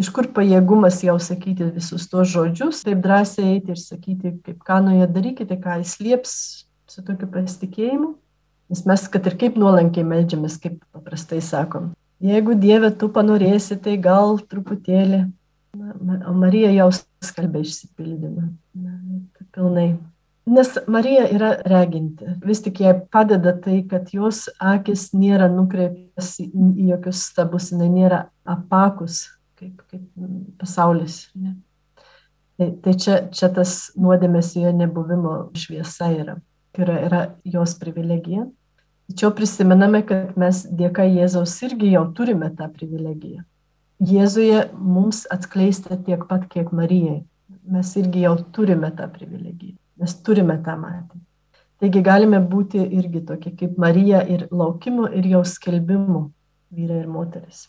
iš 0.00 0.10
kur 0.12 0.28
pajėgumas 0.36 1.00
jau 1.04 1.16
sakyti 1.22 1.70
visus 1.74 2.06
tuos 2.10 2.28
žodžius, 2.32 2.84
taip 2.86 3.00
drąsiai 3.04 3.56
eiti 3.56 3.74
ir 3.74 3.80
sakyti, 3.80 4.34
kaip 4.44 4.62
kanoje 4.66 5.08
darykite, 5.12 5.58
ką 5.60 5.80
jis 5.82 5.96
lieps 6.04 6.32
su 6.90 7.04
tokiu 7.04 7.28
pasitikėjimu. 7.32 8.14
Nes 8.72 8.82
mes, 8.88 9.06
kad 9.10 9.26
ir 9.28 9.36
kaip 9.38 9.56
nuolankiai 9.60 10.06
melžiamės, 10.06 10.58
kaip 10.62 10.80
paprastai 10.94 11.38
sakom, 11.44 11.92
jeigu 12.22 12.56
Dieve 12.58 12.90
tu 12.98 13.08
panorėsi, 13.14 13.78
tai 13.82 13.94
gal 14.02 14.40
truputėlį. 14.42 15.26
Na, 15.76 16.18
o 16.26 16.32
Marija 16.32 16.70
jau 16.72 16.88
skalbė 17.22 17.60
išsipildymą. 17.62 18.46
Na, 18.80 18.94
pilnai. 19.54 19.90
Nes 20.46 20.70
Marija 20.88 21.26
yra 21.34 21.50
reginti. 21.66 22.26
Vis 22.46 22.62
tik 22.64 22.80
jai 22.80 22.94
padeda 23.12 23.52
tai, 23.60 23.80
kad 23.90 24.12
jos 24.14 24.46
akis 24.62 25.10
nėra 25.14 25.50
nukreiptas 25.52 26.36
į 26.40 26.90
jokius 26.92 27.24
stabus, 27.28 27.72
jinai 27.74 27.90
nėra 27.92 28.20
apakus 28.46 29.24
kaip, 29.58 29.80
kaip 29.90 30.04
pasaulis. 30.60 31.26
Ne? 31.34 31.56
Tai, 32.56 32.70
tai 32.84 32.94
čia, 32.96 33.16
čia 33.32 33.50
tas 33.52 33.90
nuodėmės 34.00 34.54
jo 34.56 34.72
nebuvimo 34.72 35.34
šviesa 35.58 36.08
yra, 36.14 36.38
yra, 36.78 36.96
yra 37.08 37.22
jos 37.44 37.76
privilegija. 37.80 38.46
Tačiau 39.06 39.30
prisimename, 39.36 40.00
kad 40.06 40.34
mes 40.40 40.64
dėka 40.66 41.04
Jėzaus 41.06 41.54
irgi 41.68 41.92
jau 41.92 42.06
turime 42.16 42.48
tą 42.58 42.66
privilegiją. 42.72 43.44
Jėzuje 44.02 44.66
mums 44.74 45.22
atskleista 45.32 45.96
tiek 45.96 46.26
pat, 46.28 46.48
kiek 46.52 46.72
Marijai. 46.74 47.22
Mes 47.70 47.92
irgi 48.00 48.24
jau 48.26 48.34
turime 48.54 48.90
tą 48.96 49.06
privilegiją. 49.12 49.76
Mes 50.00 50.16
turime 50.26 50.58
tą 50.64 50.74
matyti. 50.80 51.22
Taigi 51.80 52.00
galime 52.00 52.40
būti 52.40 52.80
irgi 52.80 53.20
tokie 53.28 53.52
kaip 53.56 53.76
Marija 53.80 54.22
ir 54.32 54.46
laukimu 54.50 55.10
ir 55.12 55.26
jau 55.28 55.42
skelbimu 55.44 56.22
vyrai 56.72 57.02
ir 57.02 57.08
moteris. 57.12 57.66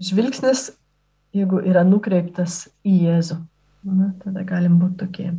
Žvilgsnis 0.00 0.70
jeigu 1.36 1.62
yra 1.66 1.84
nukreiptas 1.86 2.66
į 2.86 2.96
Jėzų. 3.06 3.38
Na, 3.90 4.10
tada 4.20 4.44
galim 4.44 4.76
būti 4.80 5.00
tokie. 5.04 5.30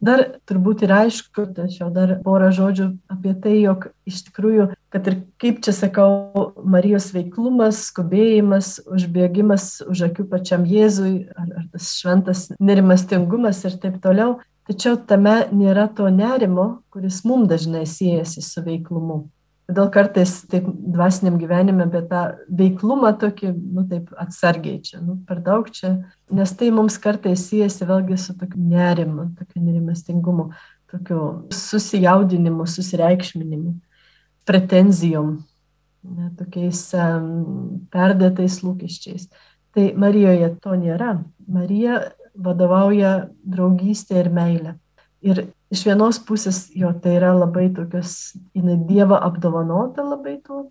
Dar 0.00 0.22
turbūt 0.48 0.86
ir 0.86 0.92
aišku, 0.96 1.44
tačiau 1.52 1.90
dar 1.92 2.14
porą 2.24 2.48
žodžių 2.56 2.86
apie 3.12 3.34
tai, 3.36 3.58
jog 3.60 3.90
iš 4.08 4.22
tikrųjų, 4.30 4.70
kad 4.88 5.10
ir 5.10 5.18
kaip 5.42 5.58
čia 5.64 5.74
sakau, 5.76 6.54
Marijos 6.64 7.10
veiklumas, 7.12 7.82
skubėjimas, 7.90 8.78
užbėgimas 8.88 9.66
už 9.84 10.06
akių 10.08 10.24
pačiam 10.30 10.64
Jėzui, 10.64 11.26
ar, 11.36 11.50
ar 11.60 11.66
tas 11.74 11.90
šventas 11.98 12.46
nerimastingumas 12.56 13.60
ir 13.68 13.76
taip 13.82 14.00
toliau, 14.00 14.38
tačiau 14.70 14.96
tame 14.96 15.42
nėra 15.52 15.90
to 15.92 16.08
nerimo, 16.08 16.80
kuris 16.88 17.20
mums 17.28 17.52
dažnai 17.52 17.84
siejasi 17.84 18.40
su 18.46 18.64
veiklumu. 18.64 19.26
Todėl 19.70 19.90
kartais 19.94 20.32
taip 20.50 20.64
dvasiniam 20.66 21.36
gyvenime 21.38 21.84
apie 21.86 22.00
tą 22.10 22.20
veiklumą 22.58 23.12
tokį, 23.20 23.52
nu 23.76 23.84
taip 23.86 24.08
atsargiai 24.18 24.80
čia, 24.82 24.98
nu 24.98 25.14
per 25.28 25.38
daug 25.46 25.68
čia, 25.70 25.92
nes 26.34 26.54
tai 26.58 26.72
mums 26.74 26.96
kartais 26.98 27.44
siejasi 27.46 27.86
vėlgi 27.86 28.18
su 28.18 28.34
tokiu 28.40 28.58
nerimu, 28.58 29.28
tokiu 29.38 29.62
nerimastingumu, 29.62 30.48
tokiu 30.90 31.20
susijaudinimu, 31.54 32.66
susireikšminimu, 32.66 33.76
pretenzijom, 34.50 35.36
ne, 36.16 36.32
tokiais 36.40 36.82
um, 36.98 37.30
perdėtais 37.94 38.58
lūkesčiais. 38.64 39.28
Tai 39.70 39.86
Marijoje 40.02 40.50
to 40.64 40.74
nėra. 40.74 41.14
Marija 41.46 42.02
vadovauja 42.34 43.30
draugystė 43.46 44.18
ir 44.24 44.34
meilė. 44.34 44.74
Ir 45.22 45.44
iš 45.70 45.86
vienos 45.86 46.18
pusės 46.26 46.68
jo 46.76 46.90
tai 47.02 47.16
yra 47.20 47.32
labai 47.36 47.68
tokios, 47.74 48.34
jinai 48.56 48.76
Dievo 48.88 49.18
apdovanota 49.18 50.04
labai 50.06 50.38
tuo, 50.44 50.68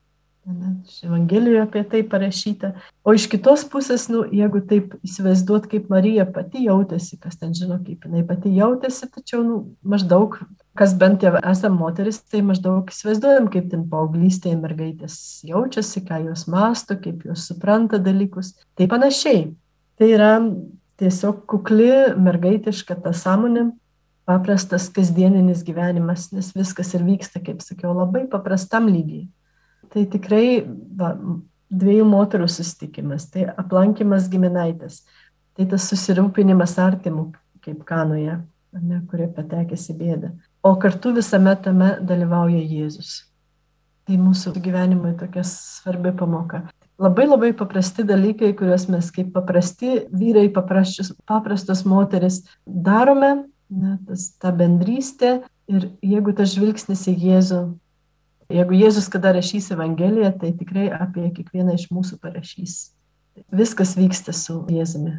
Evangelijoje 1.04 1.62
apie 1.62 1.84
tai 1.84 2.00
parašyta. 2.04 2.72
O 3.06 3.14
iš 3.14 3.28
kitos 3.30 3.66
pusės, 3.70 4.08
nu, 4.10 4.24
jeigu 4.34 4.62
taip 4.66 4.96
įsivaizduot, 5.06 5.68
kaip 5.70 5.90
Marija 5.92 6.26
pati 6.26 6.64
jautėsi, 6.66 7.20
kas 7.22 7.38
ten 7.38 7.54
žino, 7.54 7.78
kaip 7.84 8.08
jinai 8.08 8.24
pati 8.26 8.52
jautėsi, 8.56 9.10
tačiau 9.14 9.44
nu, 9.46 9.60
maždaug, 9.86 10.40
kas 10.80 10.96
bent 10.98 11.26
jau 11.26 11.36
esame 11.38 11.78
moteris, 11.78 12.22
tai 12.24 12.42
maždaug 12.46 12.90
įsivaizduojam, 12.90 13.52
kaip 13.54 13.70
ten 13.74 13.86
paauglystėje 13.92 14.58
mergaitės 14.62 15.20
jaučiasi, 15.46 16.06
ką 16.08 16.24
jos 16.30 16.48
masto, 16.50 16.98
kaip 16.98 17.28
jos 17.30 17.46
supranta 17.52 18.02
dalykus. 18.02 18.56
Tai 18.80 18.90
panašiai. 18.90 19.52
Tai 20.00 20.10
yra 20.10 20.34
tiesiog 21.00 21.44
kukli 21.52 21.92
mergaitiška 22.18 22.98
ta 23.04 23.14
sąmonė, 23.14 23.70
paprastas 24.30 24.88
kasdieninis 24.94 25.64
gyvenimas, 25.66 26.30
nes 26.36 26.52
viskas 26.54 26.94
ir 26.94 27.06
vyksta, 27.08 27.42
kaip 27.42 27.64
sakiau, 27.66 27.96
labai 27.98 28.28
paprastam 28.30 28.90
lygiai. 28.92 29.26
Tai 29.90 30.04
tikrai 30.14 30.62
va, 31.00 31.16
dviejų 31.74 32.06
moterų 32.10 32.50
susitikimas, 32.52 33.26
tai 33.34 33.48
aplankimas 33.50 34.30
giminaitės, 34.30 35.02
tai 35.58 35.66
tas 35.72 35.90
susirūpinimas 35.90 36.78
artimų, 36.82 37.32
kaip 37.66 37.82
kanoje, 37.90 38.38
ne, 38.78 39.02
kurie 39.10 39.32
patekęs 39.34 39.90
į 39.90 39.98
bėdą. 39.98 40.32
O 40.62 40.76
kartu 40.78 41.16
visame 41.16 41.56
tame 41.64 41.96
dalyvauja 42.06 42.62
Jėzus. 42.62 43.24
Tai 44.06 44.18
mūsų 44.18 44.54
gyvenimui 44.62 45.16
tokia 45.18 45.42
svarbi 45.46 46.14
pamoka. 46.18 46.68
Labai 47.00 47.26
labai 47.30 47.54
paprasti 47.56 48.04
dalykai, 48.06 48.52
kuriuos 48.60 48.90
mes 48.92 49.10
kaip 49.16 49.30
paprasti 49.34 50.04
vyrai, 50.12 50.50
paprastos 50.52 51.86
moteris 51.88 52.42
darome, 52.66 53.48
ne, 53.70 53.98
tas, 54.08 54.32
ta 54.42 54.52
bendrystė 54.56 55.40
ir 55.70 55.92
jeigu 56.06 56.34
tas 56.38 56.54
žvilgsnis 56.56 57.06
į 57.12 57.16
Jėzų, 57.24 57.62
jeigu 58.54 58.80
Jėzus 58.80 59.10
kada 59.14 59.34
rašys 59.38 59.72
Evangeliją, 59.76 60.34
tai 60.42 60.52
tikrai 60.58 60.90
apie 60.94 61.30
kiekvieną 61.36 61.78
iš 61.78 61.90
mūsų 61.94 62.20
parašys. 62.24 62.92
Viskas 63.56 63.96
vyksta 63.98 64.34
su 64.36 64.64
Jėzumi. 64.74 65.16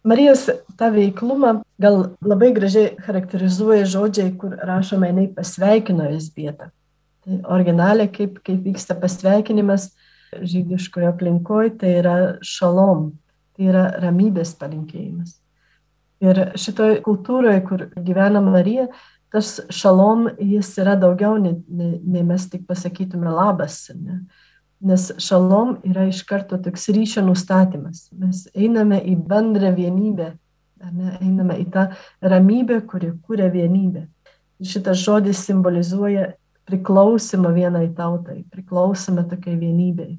Marijos 0.00 0.46
tą 0.80 0.88
veiklumą 0.94 1.58
gal 1.80 2.14
labai 2.24 2.54
gražiai 2.56 2.94
charakterizuoja 3.04 3.84
žodžiai, 3.84 4.32
kur 4.40 4.56
rašoma, 4.56 5.10
jinai 5.10 5.26
pasveikino 5.36 6.06
Elzbietą. 6.08 6.70
Tai 7.20 7.40
originaliai, 7.52 8.08
kaip, 8.08 8.38
kaip 8.46 8.64
vyksta 8.64 8.96
pasveikinimas, 8.96 9.90
žydiškoje 10.32 11.10
aplinkoje, 11.10 11.74
tai 11.82 11.92
yra 12.00 12.16
šalom, 12.40 13.10
tai 13.56 13.68
yra 13.68 13.84
ramybės 14.00 14.54
palinkėjimas. 14.56 15.39
Ir 16.20 16.42
šitoje 16.60 17.00
kultūroje, 17.04 17.62
kur 17.64 17.86
gyvena 17.96 18.42
Marija, 18.44 18.88
tas 19.32 19.54
šalom, 19.72 20.26
jis 20.42 20.74
yra 20.82 20.96
daugiau, 21.00 21.38
nei, 21.40 21.54
nei, 21.68 21.94
nei 22.02 22.24
mes 22.26 22.44
tik 22.50 22.66
pasakytume 22.68 23.30
labas. 23.32 23.86
Ne? 23.96 24.20
Nes 24.84 25.10
šalom 25.20 25.78
yra 25.86 26.08
iš 26.10 26.22
karto 26.28 26.58
toks 26.60 26.88
ryšio 26.92 27.24
nustatymas. 27.24 28.08
Mes 28.16 28.46
einame 28.56 29.00
į 29.00 29.16
bendrą 29.30 29.72
vienybę, 29.76 30.32
ne? 30.90 31.14
einame 31.20 31.60
į 31.62 31.68
tą 31.72 31.86
ramybę, 32.20 32.82
kuri 32.90 33.14
kūrė 33.24 33.48
vienybę. 33.54 34.06
Šitas 34.60 35.00
žodis 35.00 35.40
simbolizuoja 35.46 36.34
priklausimą 36.68 37.54
vienai 37.54 37.86
tautai, 37.96 38.42
priklausome 38.52 39.24
tokiai 39.30 39.56
vienybei, 39.58 40.18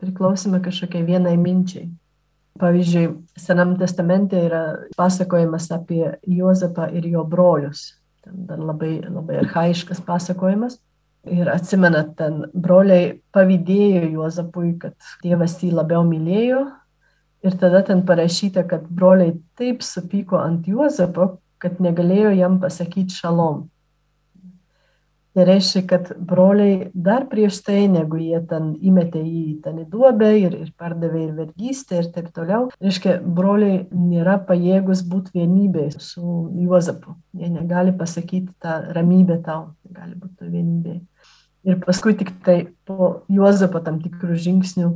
priklausome 0.00 0.60
kažkokiai 0.64 1.06
vienai 1.06 1.36
minčiai. 1.38 1.86
Pavyzdžiui, 2.58 3.06
Senam 3.38 3.76
testamente 3.78 4.40
yra 4.48 4.62
pasakojimas 4.98 5.68
apie 5.74 6.02
Juozapą 6.26 6.88
ir 6.96 7.06
jo 7.06 7.24
brolius. 7.24 7.94
Ten 8.24 8.46
dar 8.48 8.58
labai, 8.58 8.98
labai 9.06 9.38
arhaiškas 9.44 10.02
pasakojimas. 10.06 10.78
Ir 11.28 11.50
atsimenat, 11.52 12.14
ten 12.18 12.44
broliai 12.54 13.18
pavydėjo 13.34 14.08
Juozapui, 14.14 14.72
kad 14.80 14.94
tėvas 15.22 15.58
jį 15.62 15.72
labiau 15.76 16.04
mylėjo. 16.08 16.64
Ir 17.46 17.54
tada 17.58 17.84
ten 17.86 18.02
parašyta, 18.06 18.64
kad 18.66 18.86
broliai 18.90 19.36
taip 19.58 19.84
supyko 19.86 20.40
ant 20.42 20.66
Juozapo, 20.66 21.36
kad 21.62 21.78
negalėjo 21.82 22.32
jam 22.38 22.58
pasakyti 22.62 23.14
šalom. 23.18 23.66
Tai 25.38 25.44
reiškia, 25.46 25.84
kad 25.86 26.08
broliai 26.18 26.88
dar 26.98 27.28
prieš 27.30 27.60
tai, 27.62 27.84
negu 27.86 28.18
jie 28.18 28.40
ten 28.50 28.72
įmetė 28.74 29.20
jį 29.22 29.60
ten 29.62 29.76
į 29.78 29.84
duobę 29.92 30.32
ir, 30.34 30.56
ir 30.64 30.72
pardavė 30.74 31.20
ir 31.28 31.36
vergystę 31.36 32.00
ir 32.00 32.08
taip 32.10 32.32
toliau, 32.34 32.64
reiškia, 32.82 33.20
broliai 33.22 33.84
nėra 33.94 34.34
pajėgus 34.48 35.04
būti 35.06 35.38
vienybėje 35.38 36.02
su 36.02 36.48
Juozapu. 36.58 37.14
Jie 37.38 37.52
negali 37.54 37.94
pasakyti 37.94 38.50
tą 38.58 38.80
ramybę 38.98 39.38
tau, 39.46 39.76
gali 39.86 40.18
būti 40.18 40.40
to 40.42 40.50
vienybėje. 40.50 41.00
Ir 41.70 41.80
paskui 41.86 42.18
tik 42.18 42.34
tai 42.42 42.58
po 42.82 43.14
Juozapo 43.30 43.78
tam 43.86 44.02
tikrų 44.02 44.42
žingsnių 44.42 44.90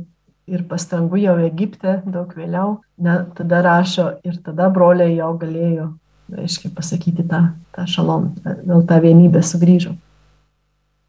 ir 0.51 0.67
pastangų 0.67 1.23
jau 1.23 1.39
Egipte 1.47 2.01
daug 2.03 2.35
vėliau, 2.35 2.81
na, 2.99 3.21
tada 3.39 3.63
rašo 3.63 4.17
ir 4.27 4.43
tada 4.43 4.67
broliai 4.67 5.21
jau 5.21 5.37
galėjo, 5.39 5.93
reiškia, 6.35 6.75
pasakyti 6.75 7.31
tą, 7.31 7.45
tą 7.71 7.87
šalom, 7.87 8.33
vėl 8.43 8.83
tą 8.91 8.99
vienybę 9.07 9.39
sugrįžo. 9.39 10.01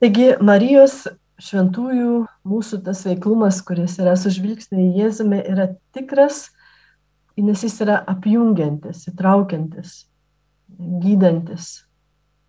Taigi 0.02 0.32
Marijos 0.42 1.04
šventųjų 1.42 2.24
mūsų 2.46 2.80
tas 2.86 3.04
veiklumas, 3.06 3.60
kuris 3.66 3.96
yra 4.02 4.14
sužvilgsnė 4.18 4.88
į 4.88 5.02
Jėzumę, 5.02 5.40
yra 5.50 5.68
tikras, 5.94 6.48
nes 7.38 7.64
jis 7.66 7.80
yra 7.84 8.00
apjungiantis, 8.10 9.06
įtraukiantis, 9.10 10.04
gydantis. 11.02 11.72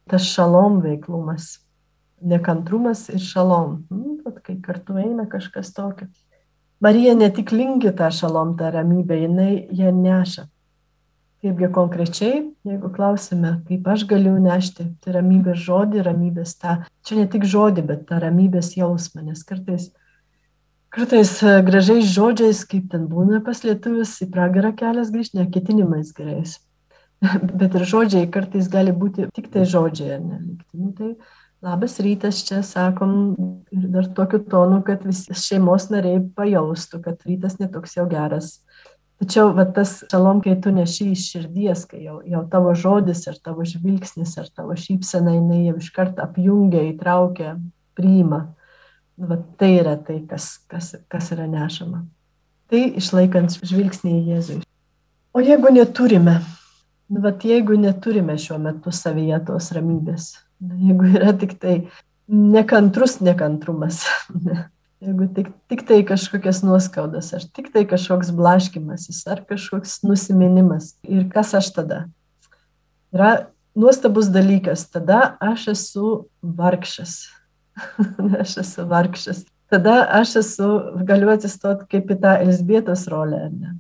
Tas 0.10 0.26
šalom 0.30 0.84
veiklumas, 0.84 1.60
nekantrumas 2.22 3.08
ir 3.10 3.22
šalom. 3.22 3.80
Hmm, 3.90 4.42
kai 4.46 4.60
kartu 4.62 5.00
eina 5.02 5.26
kažkas 5.30 5.74
tokio. 5.74 6.10
Marija 6.82 7.16
ne 7.18 7.32
tik 7.34 7.54
linki 7.56 7.94
tą 7.98 8.12
šalom, 8.14 8.54
tą 8.60 8.70
ramybę, 8.74 9.18
jinai 9.24 9.66
ją 9.74 9.94
neša. 9.96 10.46
Kaipgi 11.46 11.68
konkrečiai, 11.70 12.38
jeigu 12.66 12.90
klausime, 12.90 13.52
kaip 13.68 13.86
aš 13.94 14.08
galiu 14.10 14.32
nešti 14.42 14.88
tai 15.04 15.12
ramybės 15.14 15.60
žodį, 15.62 16.00
ramybės 16.08 16.56
tą, 16.58 16.80
čia 17.06 17.20
ne 17.20 17.26
tik 17.30 17.46
žodį, 17.46 17.84
bet 17.86 18.08
tą 18.10 18.18
ramybės 18.24 18.72
jausmą, 18.74 19.22
nes 19.28 19.44
kartais, 19.46 19.92
kartais 20.96 21.36
e, 21.46 21.60
gražiais 21.68 22.10
žodžiais, 22.10 22.64
kaip 22.72 22.88
ten 22.90 23.06
būna 23.12 23.44
pas 23.46 23.62
lietuvius, 23.62 24.16
į 24.26 24.32
pragarą 24.34 24.74
kelias 24.80 25.14
grįžti, 25.14 25.38
ne 25.38 25.46
ketinimais 25.54 26.10
gerais. 26.18 26.58
bet 27.62 27.78
ir 27.78 27.86
žodžiai 27.94 28.32
kartais 28.34 28.72
gali 28.72 28.96
būti 29.06 29.30
tik 29.38 29.54
tai 29.54 29.70
žodžiai, 29.70 30.18
ne? 30.26 30.42
Nu, 30.74 30.96
tai 30.98 31.14
labas 31.62 32.00
rytas 32.02 32.42
čia 32.48 32.64
sakom 32.66 33.36
ir 33.70 33.86
dar 33.94 34.10
tokiu 34.18 34.42
tonu, 34.50 34.82
kad 34.88 35.06
visi 35.06 35.38
šeimos 35.46 35.92
nariai 35.94 36.26
pajaustų, 36.26 37.06
kad 37.06 37.22
rytas 37.30 37.62
netoks 37.62 38.00
jau 38.00 38.10
geras 38.10 38.56
Tačiau 39.26 39.56
va, 39.58 39.64
tas 39.66 40.04
šalom, 40.12 40.38
kai 40.46 40.54
tu 40.62 40.70
neši 40.70 41.08
iš 41.16 41.22
širdies, 41.32 41.86
kai 41.90 42.04
jau, 42.04 42.20
jau 42.30 42.44
tavo 42.52 42.76
žodis 42.78 43.24
ir 43.26 43.40
tavo 43.42 43.64
žvilgsnis 43.66 44.36
ir 44.38 44.52
tavo 44.54 44.76
šypsena, 44.78 45.32
jinai 45.34 45.64
jau 45.64 45.80
iš 45.82 45.88
karto 45.96 46.22
apjungia, 46.22 46.84
įtraukia, 46.92 47.56
priima. 47.98 48.44
Va, 49.18 49.40
tai 49.58 49.72
yra 49.80 49.96
tai, 49.98 50.20
kas, 50.30 50.60
kas, 50.70 50.92
kas 51.10 51.32
yra 51.34 51.48
nešama. 51.50 52.04
Tai 52.70 52.84
išlaikant 53.02 53.58
žvilgsnį 53.66 54.14
į 54.14 54.22
Jėzų. 54.36 54.60
O 55.34 55.42
jeigu 55.42 55.74
neturime, 55.74 56.36
nu, 57.10 57.26
va, 57.26 57.34
jeigu 57.34 57.80
neturime 57.82 58.38
šiuo 58.38 58.62
metu 58.62 58.94
savyje 58.94 59.42
tos 59.50 59.72
ramybės, 59.74 60.36
jeigu 60.62 61.10
yra 61.18 61.34
tik 61.34 61.58
tai 61.66 61.80
nekantrus 62.30 63.18
nekantrumas, 63.26 64.04
Jeigu 65.04 65.28
tik, 65.36 65.50
tik 65.68 65.82
tai 65.88 66.00
kažkokias 66.08 66.62
nuoskaudas, 66.64 67.34
ar 67.36 67.44
tik 67.54 67.68
tai 67.74 67.84
kažkoks 67.86 68.32
blaškimasis, 68.36 69.26
ar 69.28 69.42
kažkoks 69.44 70.00
nusiminimas. 70.08 70.94
Ir 71.04 71.26
kas 71.34 71.52
aš 71.58 71.74
tada? 71.76 72.06
Yra 73.12 73.50
nuostabus 73.76 74.30
dalykas. 74.32 74.88
Tada 74.92 75.36
aš 75.44 75.68
esu 75.74 76.12
vargšas. 76.42 77.18
aš 78.42 78.56
esu 78.64 78.86
vargšas. 78.88 79.44
Tada 79.70 79.98
aš 80.16 80.38
esu, 80.44 80.70
galiu 81.04 81.34
atsistoti 81.34 81.90
kaip 81.92 82.16
į 82.16 82.18
tą 82.24 82.38
Elsbietos 82.46 83.04
rolę. 83.12 83.50
Ne? 83.52 83.76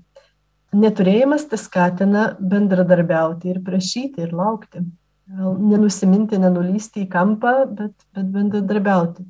Neturėjimas 0.75 1.47
tai 1.47 1.61
skatina 1.61 2.25
bendradarbiauti 2.41 3.53
ir 3.53 3.61
prašyti 3.63 4.25
ir 4.25 4.35
laukti. 4.35 4.83
Gal 5.31 5.55
nenusiminti, 5.57 6.37
nenulysti 6.37 7.05
į 7.05 7.09
kampą, 7.13 7.53
bet, 7.71 7.95
bet 8.13 8.27
bendradarbiauti 8.33 9.23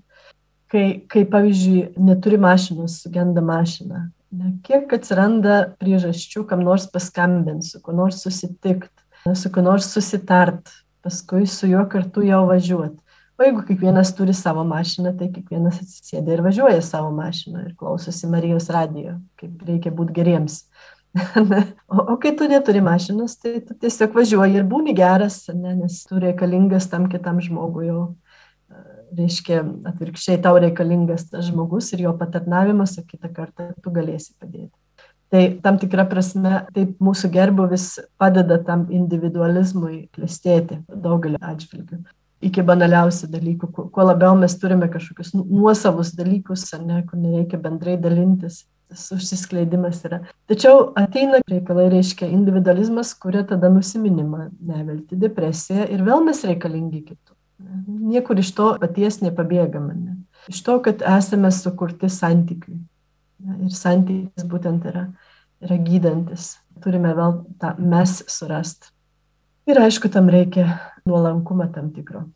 kai, 0.72 0.86
kai 1.12 1.26
pavyzdžiui, 1.30 1.96
neturi 2.02 2.40
mašinos, 2.42 3.00
sugenda 3.04 3.44
mašina. 3.46 4.10
Ne, 4.36 4.56
kiek 4.66 4.92
atsiranda 4.98 5.62
priežasčių, 5.80 6.44
kam 6.50 6.66
nors 6.66 6.90
paskambinti, 6.92 7.70
su 7.70 7.82
kuo 7.84 7.96
nors 7.96 8.20
susitikti, 8.26 8.92
su 9.38 9.52
kuo 9.54 9.64
nors 9.64 9.88
susitart, 9.94 10.74
paskui 11.06 11.48
su 11.48 11.70
juo 11.72 11.86
kartu 11.90 12.26
jau 12.26 12.44
važiuoti. 12.50 13.00
O 13.36 13.44
jeigu 13.44 13.66
kiekvienas 13.68 14.14
turi 14.16 14.34
savo 14.34 14.64
mašiną, 14.68 15.12
tai 15.20 15.28
kiekvienas 15.32 15.82
atsisėda 15.84 16.32
ir 16.32 16.44
važiuoja 16.44 16.84
savo 16.84 17.10
mašiną 17.16 17.66
ir 17.66 17.74
klausosi 17.80 18.30
Marijos 18.32 18.70
radijo, 18.72 19.18
kaip 19.40 19.66
reikia 19.68 19.92
būti 19.96 20.16
geriems. 20.16 20.62
o, 21.92 22.00
o 22.00 22.16
kai 22.20 22.32
tu 22.36 22.48
neturi 22.48 22.82
mašinos, 22.84 23.36
tai 23.40 23.60
tu 23.64 23.76
tiesiog 23.80 24.16
važiuoji 24.16 24.60
ir 24.60 24.68
būni 24.68 24.96
geras, 24.96 25.42
ne, 25.52 25.76
nes 25.82 26.02
tu 26.08 26.20
reikalingas 26.20 26.88
tam 26.92 27.10
kitam 27.12 27.42
žmogui 27.44 27.90
jau 27.90 28.06
reiškia 29.18 29.62
atvirkščiai 29.92 30.42
tau 30.44 30.58
reikalingas 30.62 31.30
tas 31.32 31.48
žmogus 31.50 31.92
ir 31.94 32.06
jo 32.08 32.16
patarnavimas, 32.20 32.98
o 33.00 33.06
kitą 33.06 33.32
kartą 33.34 33.72
tu 33.84 33.94
galėsi 33.96 34.34
padėti. 34.40 34.74
Tai 35.34 35.42
tam 35.64 35.80
tikrą 35.82 36.06
prasme 36.08 36.62
taip 36.76 37.00
mūsų 37.04 37.32
gerbuvis 37.34 37.88
padeda 38.22 38.60
tam 38.64 38.86
individualizmui 38.94 40.06
klestėti 40.16 40.78
daugelį 40.88 41.42
atžvilgių. 41.42 42.04
Iki 42.46 42.62
banaliausių 42.68 43.32
dalykų, 43.34 43.70
kuo 43.96 44.06
labiau 44.06 44.36
mes 44.38 44.54
turime 44.62 44.88
kažkokius 44.92 45.34
nu, 45.34 45.44
nuosavus 45.50 46.14
dalykus, 46.14 46.68
ne, 46.80 47.02
kur 47.10 47.18
nereikia 47.18 47.58
bendrai 47.60 47.96
dalintis, 47.98 48.62
tas 48.92 49.08
užsiskleidimas 49.16 50.04
yra. 50.06 50.22
Tačiau 50.52 50.92
ateina 51.00 51.42
reikalai, 51.50 51.88
reiškia 51.96 52.30
individualizmas, 52.30 53.16
kuria 53.18 53.44
tada 53.50 53.72
nusiminimą, 53.74 54.50
nevilti, 54.62 55.18
depresiją 55.20 55.88
ir 55.90 56.06
vėl 56.06 56.24
mes 56.28 56.44
reikalingi 56.46 57.02
kitų. 57.08 57.35
Niekur 57.88 58.40
iš 58.42 58.52
to 58.56 58.74
paties 58.82 59.22
nepabėgame. 59.24 59.96
Ne? 59.96 60.18
Iš 60.52 60.62
to, 60.66 60.78
kad 60.84 61.04
esame 61.06 61.52
sukurti 61.56 62.10
santykiui. 62.12 62.82
Ir 63.46 63.76
santykis 63.76 64.48
būtent 64.50 64.86
yra, 64.90 65.08
yra 65.64 65.78
gydantis. 65.82 66.56
Turime 66.84 67.14
vėl 67.16 67.40
tą 67.62 67.76
mes 67.80 68.20
surasti. 68.32 68.92
Ir 69.66 69.80
aišku, 69.82 70.12
tam 70.14 70.28
reikia 70.30 70.68
nuolankumą 71.10 71.72
tam 71.74 71.90
tikro. 71.96 72.28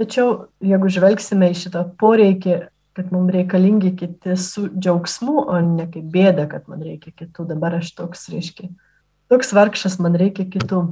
Tačiau 0.00 0.46
jeigu 0.64 0.88
žvelgsime 0.90 1.50
į 1.52 1.58
šitą 1.64 1.82
poreikį, 2.00 2.54
kad 2.96 3.12
mums 3.12 3.32
reikalingi 3.32 3.92
kiti 3.96 4.36
su 4.40 4.66
džiaugsmu, 4.72 5.44
o 5.48 5.60
ne 5.64 5.86
kaip 5.90 6.08
bėda, 6.12 6.46
kad 6.50 6.66
man 6.68 6.82
reikia 6.84 7.12
kitų, 7.16 7.46
dabar 7.52 7.78
aš 7.78 7.92
toks, 7.96 8.26
reiškia, 8.32 8.68
toks 9.32 9.52
vargšas, 9.56 9.98
man 10.02 10.16
reikia 10.20 10.48
kitų 10.48 10.82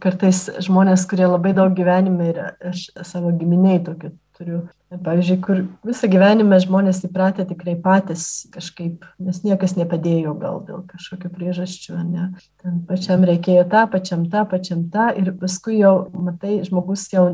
kartais 0.00 0.46
žmonės, 0.64 1.04
kurie 1.10 1.26
labai 1.26 1.52
daug 1.56 1.74
gyvenime 1.76 2.30
ir 2.32 2.40
aš 2.72 2.88
savo 3.06 3.32
giminiai 3.36 3.82
tokių 3.84 4.12
turiu. 4.38 4.62
Pavyzdžiui, 4.92 5.38
kur 5.40 5.60
visą 5.88 6.08
gyvenimą 6.12 6.58
žmonės 6.66 6.98
įpratę 7.06 7.46
tikrai 7.48 7.78
patys 7.80 8.44
kažkaip, 8.52 9.06
nes 9.24 9.38
niekas 9.40 9.72
nepadėjo 9.78 10.34
gal 10.40 10.60
dėl 10.66 10.82
kažkokių 10.90 11.30
priežasčių, 11.32 11.96
ne. 12.10 12.26
Ten 12.60 12.82
pačiam 12.88 13.24
reikėjo 13.24 13.64
tą, 13.72 13.86
pačiam 13.92 14.26
tą, 14.28 14.44
pačiam 14.50 14.84
tą 14.92 15.08
ir 15.16 15.32
paskui 15.40 15.78
jau, 15.80 16.10
matai, 16.12 16.58
žmogus 16.68 17.06
jau 17.12 17.24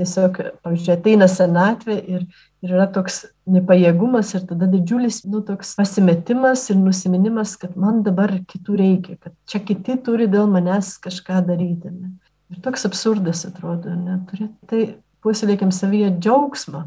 tiesiog, 0.00 0.40
pavyzdžiui, 0.64 0.96
ateina 0.96 1.30
senatvė 1.30 2.00
ir 2.10 2.26
Ir 2.60 2.74
yra 2.76 2.84
toks 2.92 3.22
nepajėgumas 3.48 4.34
ir 4.36 4.42
tada 4.48 4.66
didžiulis, 4.68 5.22
nu, 5.32 5.40
toks 5.44 5.72
pasimetimas 5.78 6.66
ir 6.68 6.76
nusiminimas, 6.76 7.54
kad 7.60 7.76
man 7.80 8.02
dabar 8.04 8.34
kitų 8.50 8.76
reikia, 8.76 9.16
kad 9.16 9.32
čia 9.48 9.62
kiti 9.64 9.96
turi 10.04 10.26
dėl 10.28 10.50
manęs 10.52 10.98
kažką 11.00 11.40
daryti. 11.48 11.92
Ne? 11.94 12.12
Ir 12.52 12.60
toks 12.60 12.84
absurdas 12.84 13.46
atrodo, 13.48 13.94
neturi. 13.96 14.50
Tai 14.68 14.82
puoselėkiam 15.24 15.72
savyje 15.72 16.12
džiaugsmą, 16.18 16.84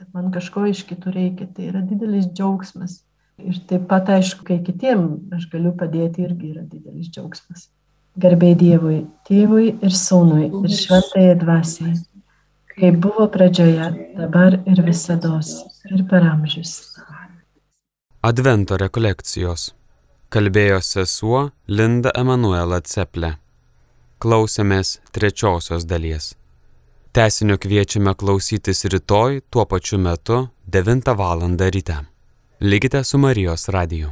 kad 0.00 0.08
man 0.16 0.32
kažko 0.32 0.64
iš 0.72 0.86
kitų 0.88 1.12
reikia. 1.12 1.50
Tai 1.52 1.68
yra 1.74 1.84
didelis 1.84 2.30
džiaugsmas. 2.32 3.02
Ir 3.36 3.60
taip 3.68 3.84
pat, 3.90 4.08
aišku, 4.16 4.46
kai 4.48 4.62
kitiem 4.64 5.08
aš 5.36 5.50
galiu 5.52 5.74
padėti, 5.76 6.24
irgi 6.24 6.54
yra 6.54 6.64
didelis 6.64 7.10
džiaugsmas. 7.12 7.68
Garbė 8.16 8.54
Dievui, 8.56 9.02
Tėvui 9.28 9.74
ir 9.74 9.92
Sūnui 9.92 10.46
ir 10.48 10.72
Šventai 10.72 11.34
Dvasiai, 11.36 11.98
kaip 12.80 12.96
buvo 13.00 13.28
pradžioje, 13.32 13.88
dabar 14.16 14.58
ir 14.66 14.82
visada, 14.84 15.40
ir 15.90 16.04
per 16.10 16.22
amžius. 16.32 16.72
Advento 18.26 18.76
rekolekcijos. 18.76 19.70
Kalbėjo 20.28 20.80
sesuo 20.82 21.42
Linda 21.70 22.10
Emanuela 22.18 22.80
Ceple. 22.82 23.36
Klausėmės 24.18 24.96
trečiosios 25.14 25.86
dalies. 25.86 26.34
Tesinio 27.14 27.56
kviečiame 27.62 28.12
klausytis 28.18 28.84
rytoj 28.92 29.40
tuo 29.50 29.64
pačiu 29.70 29.98
metu 29.98 30.48
9 30.66 31.14
val. 31.16 31.46
ryte. 31.58 31.96
Likite 32.60 33.04
su 33.04 33.18
Marijos 33.18 33.68
radiju. 33.68 34.10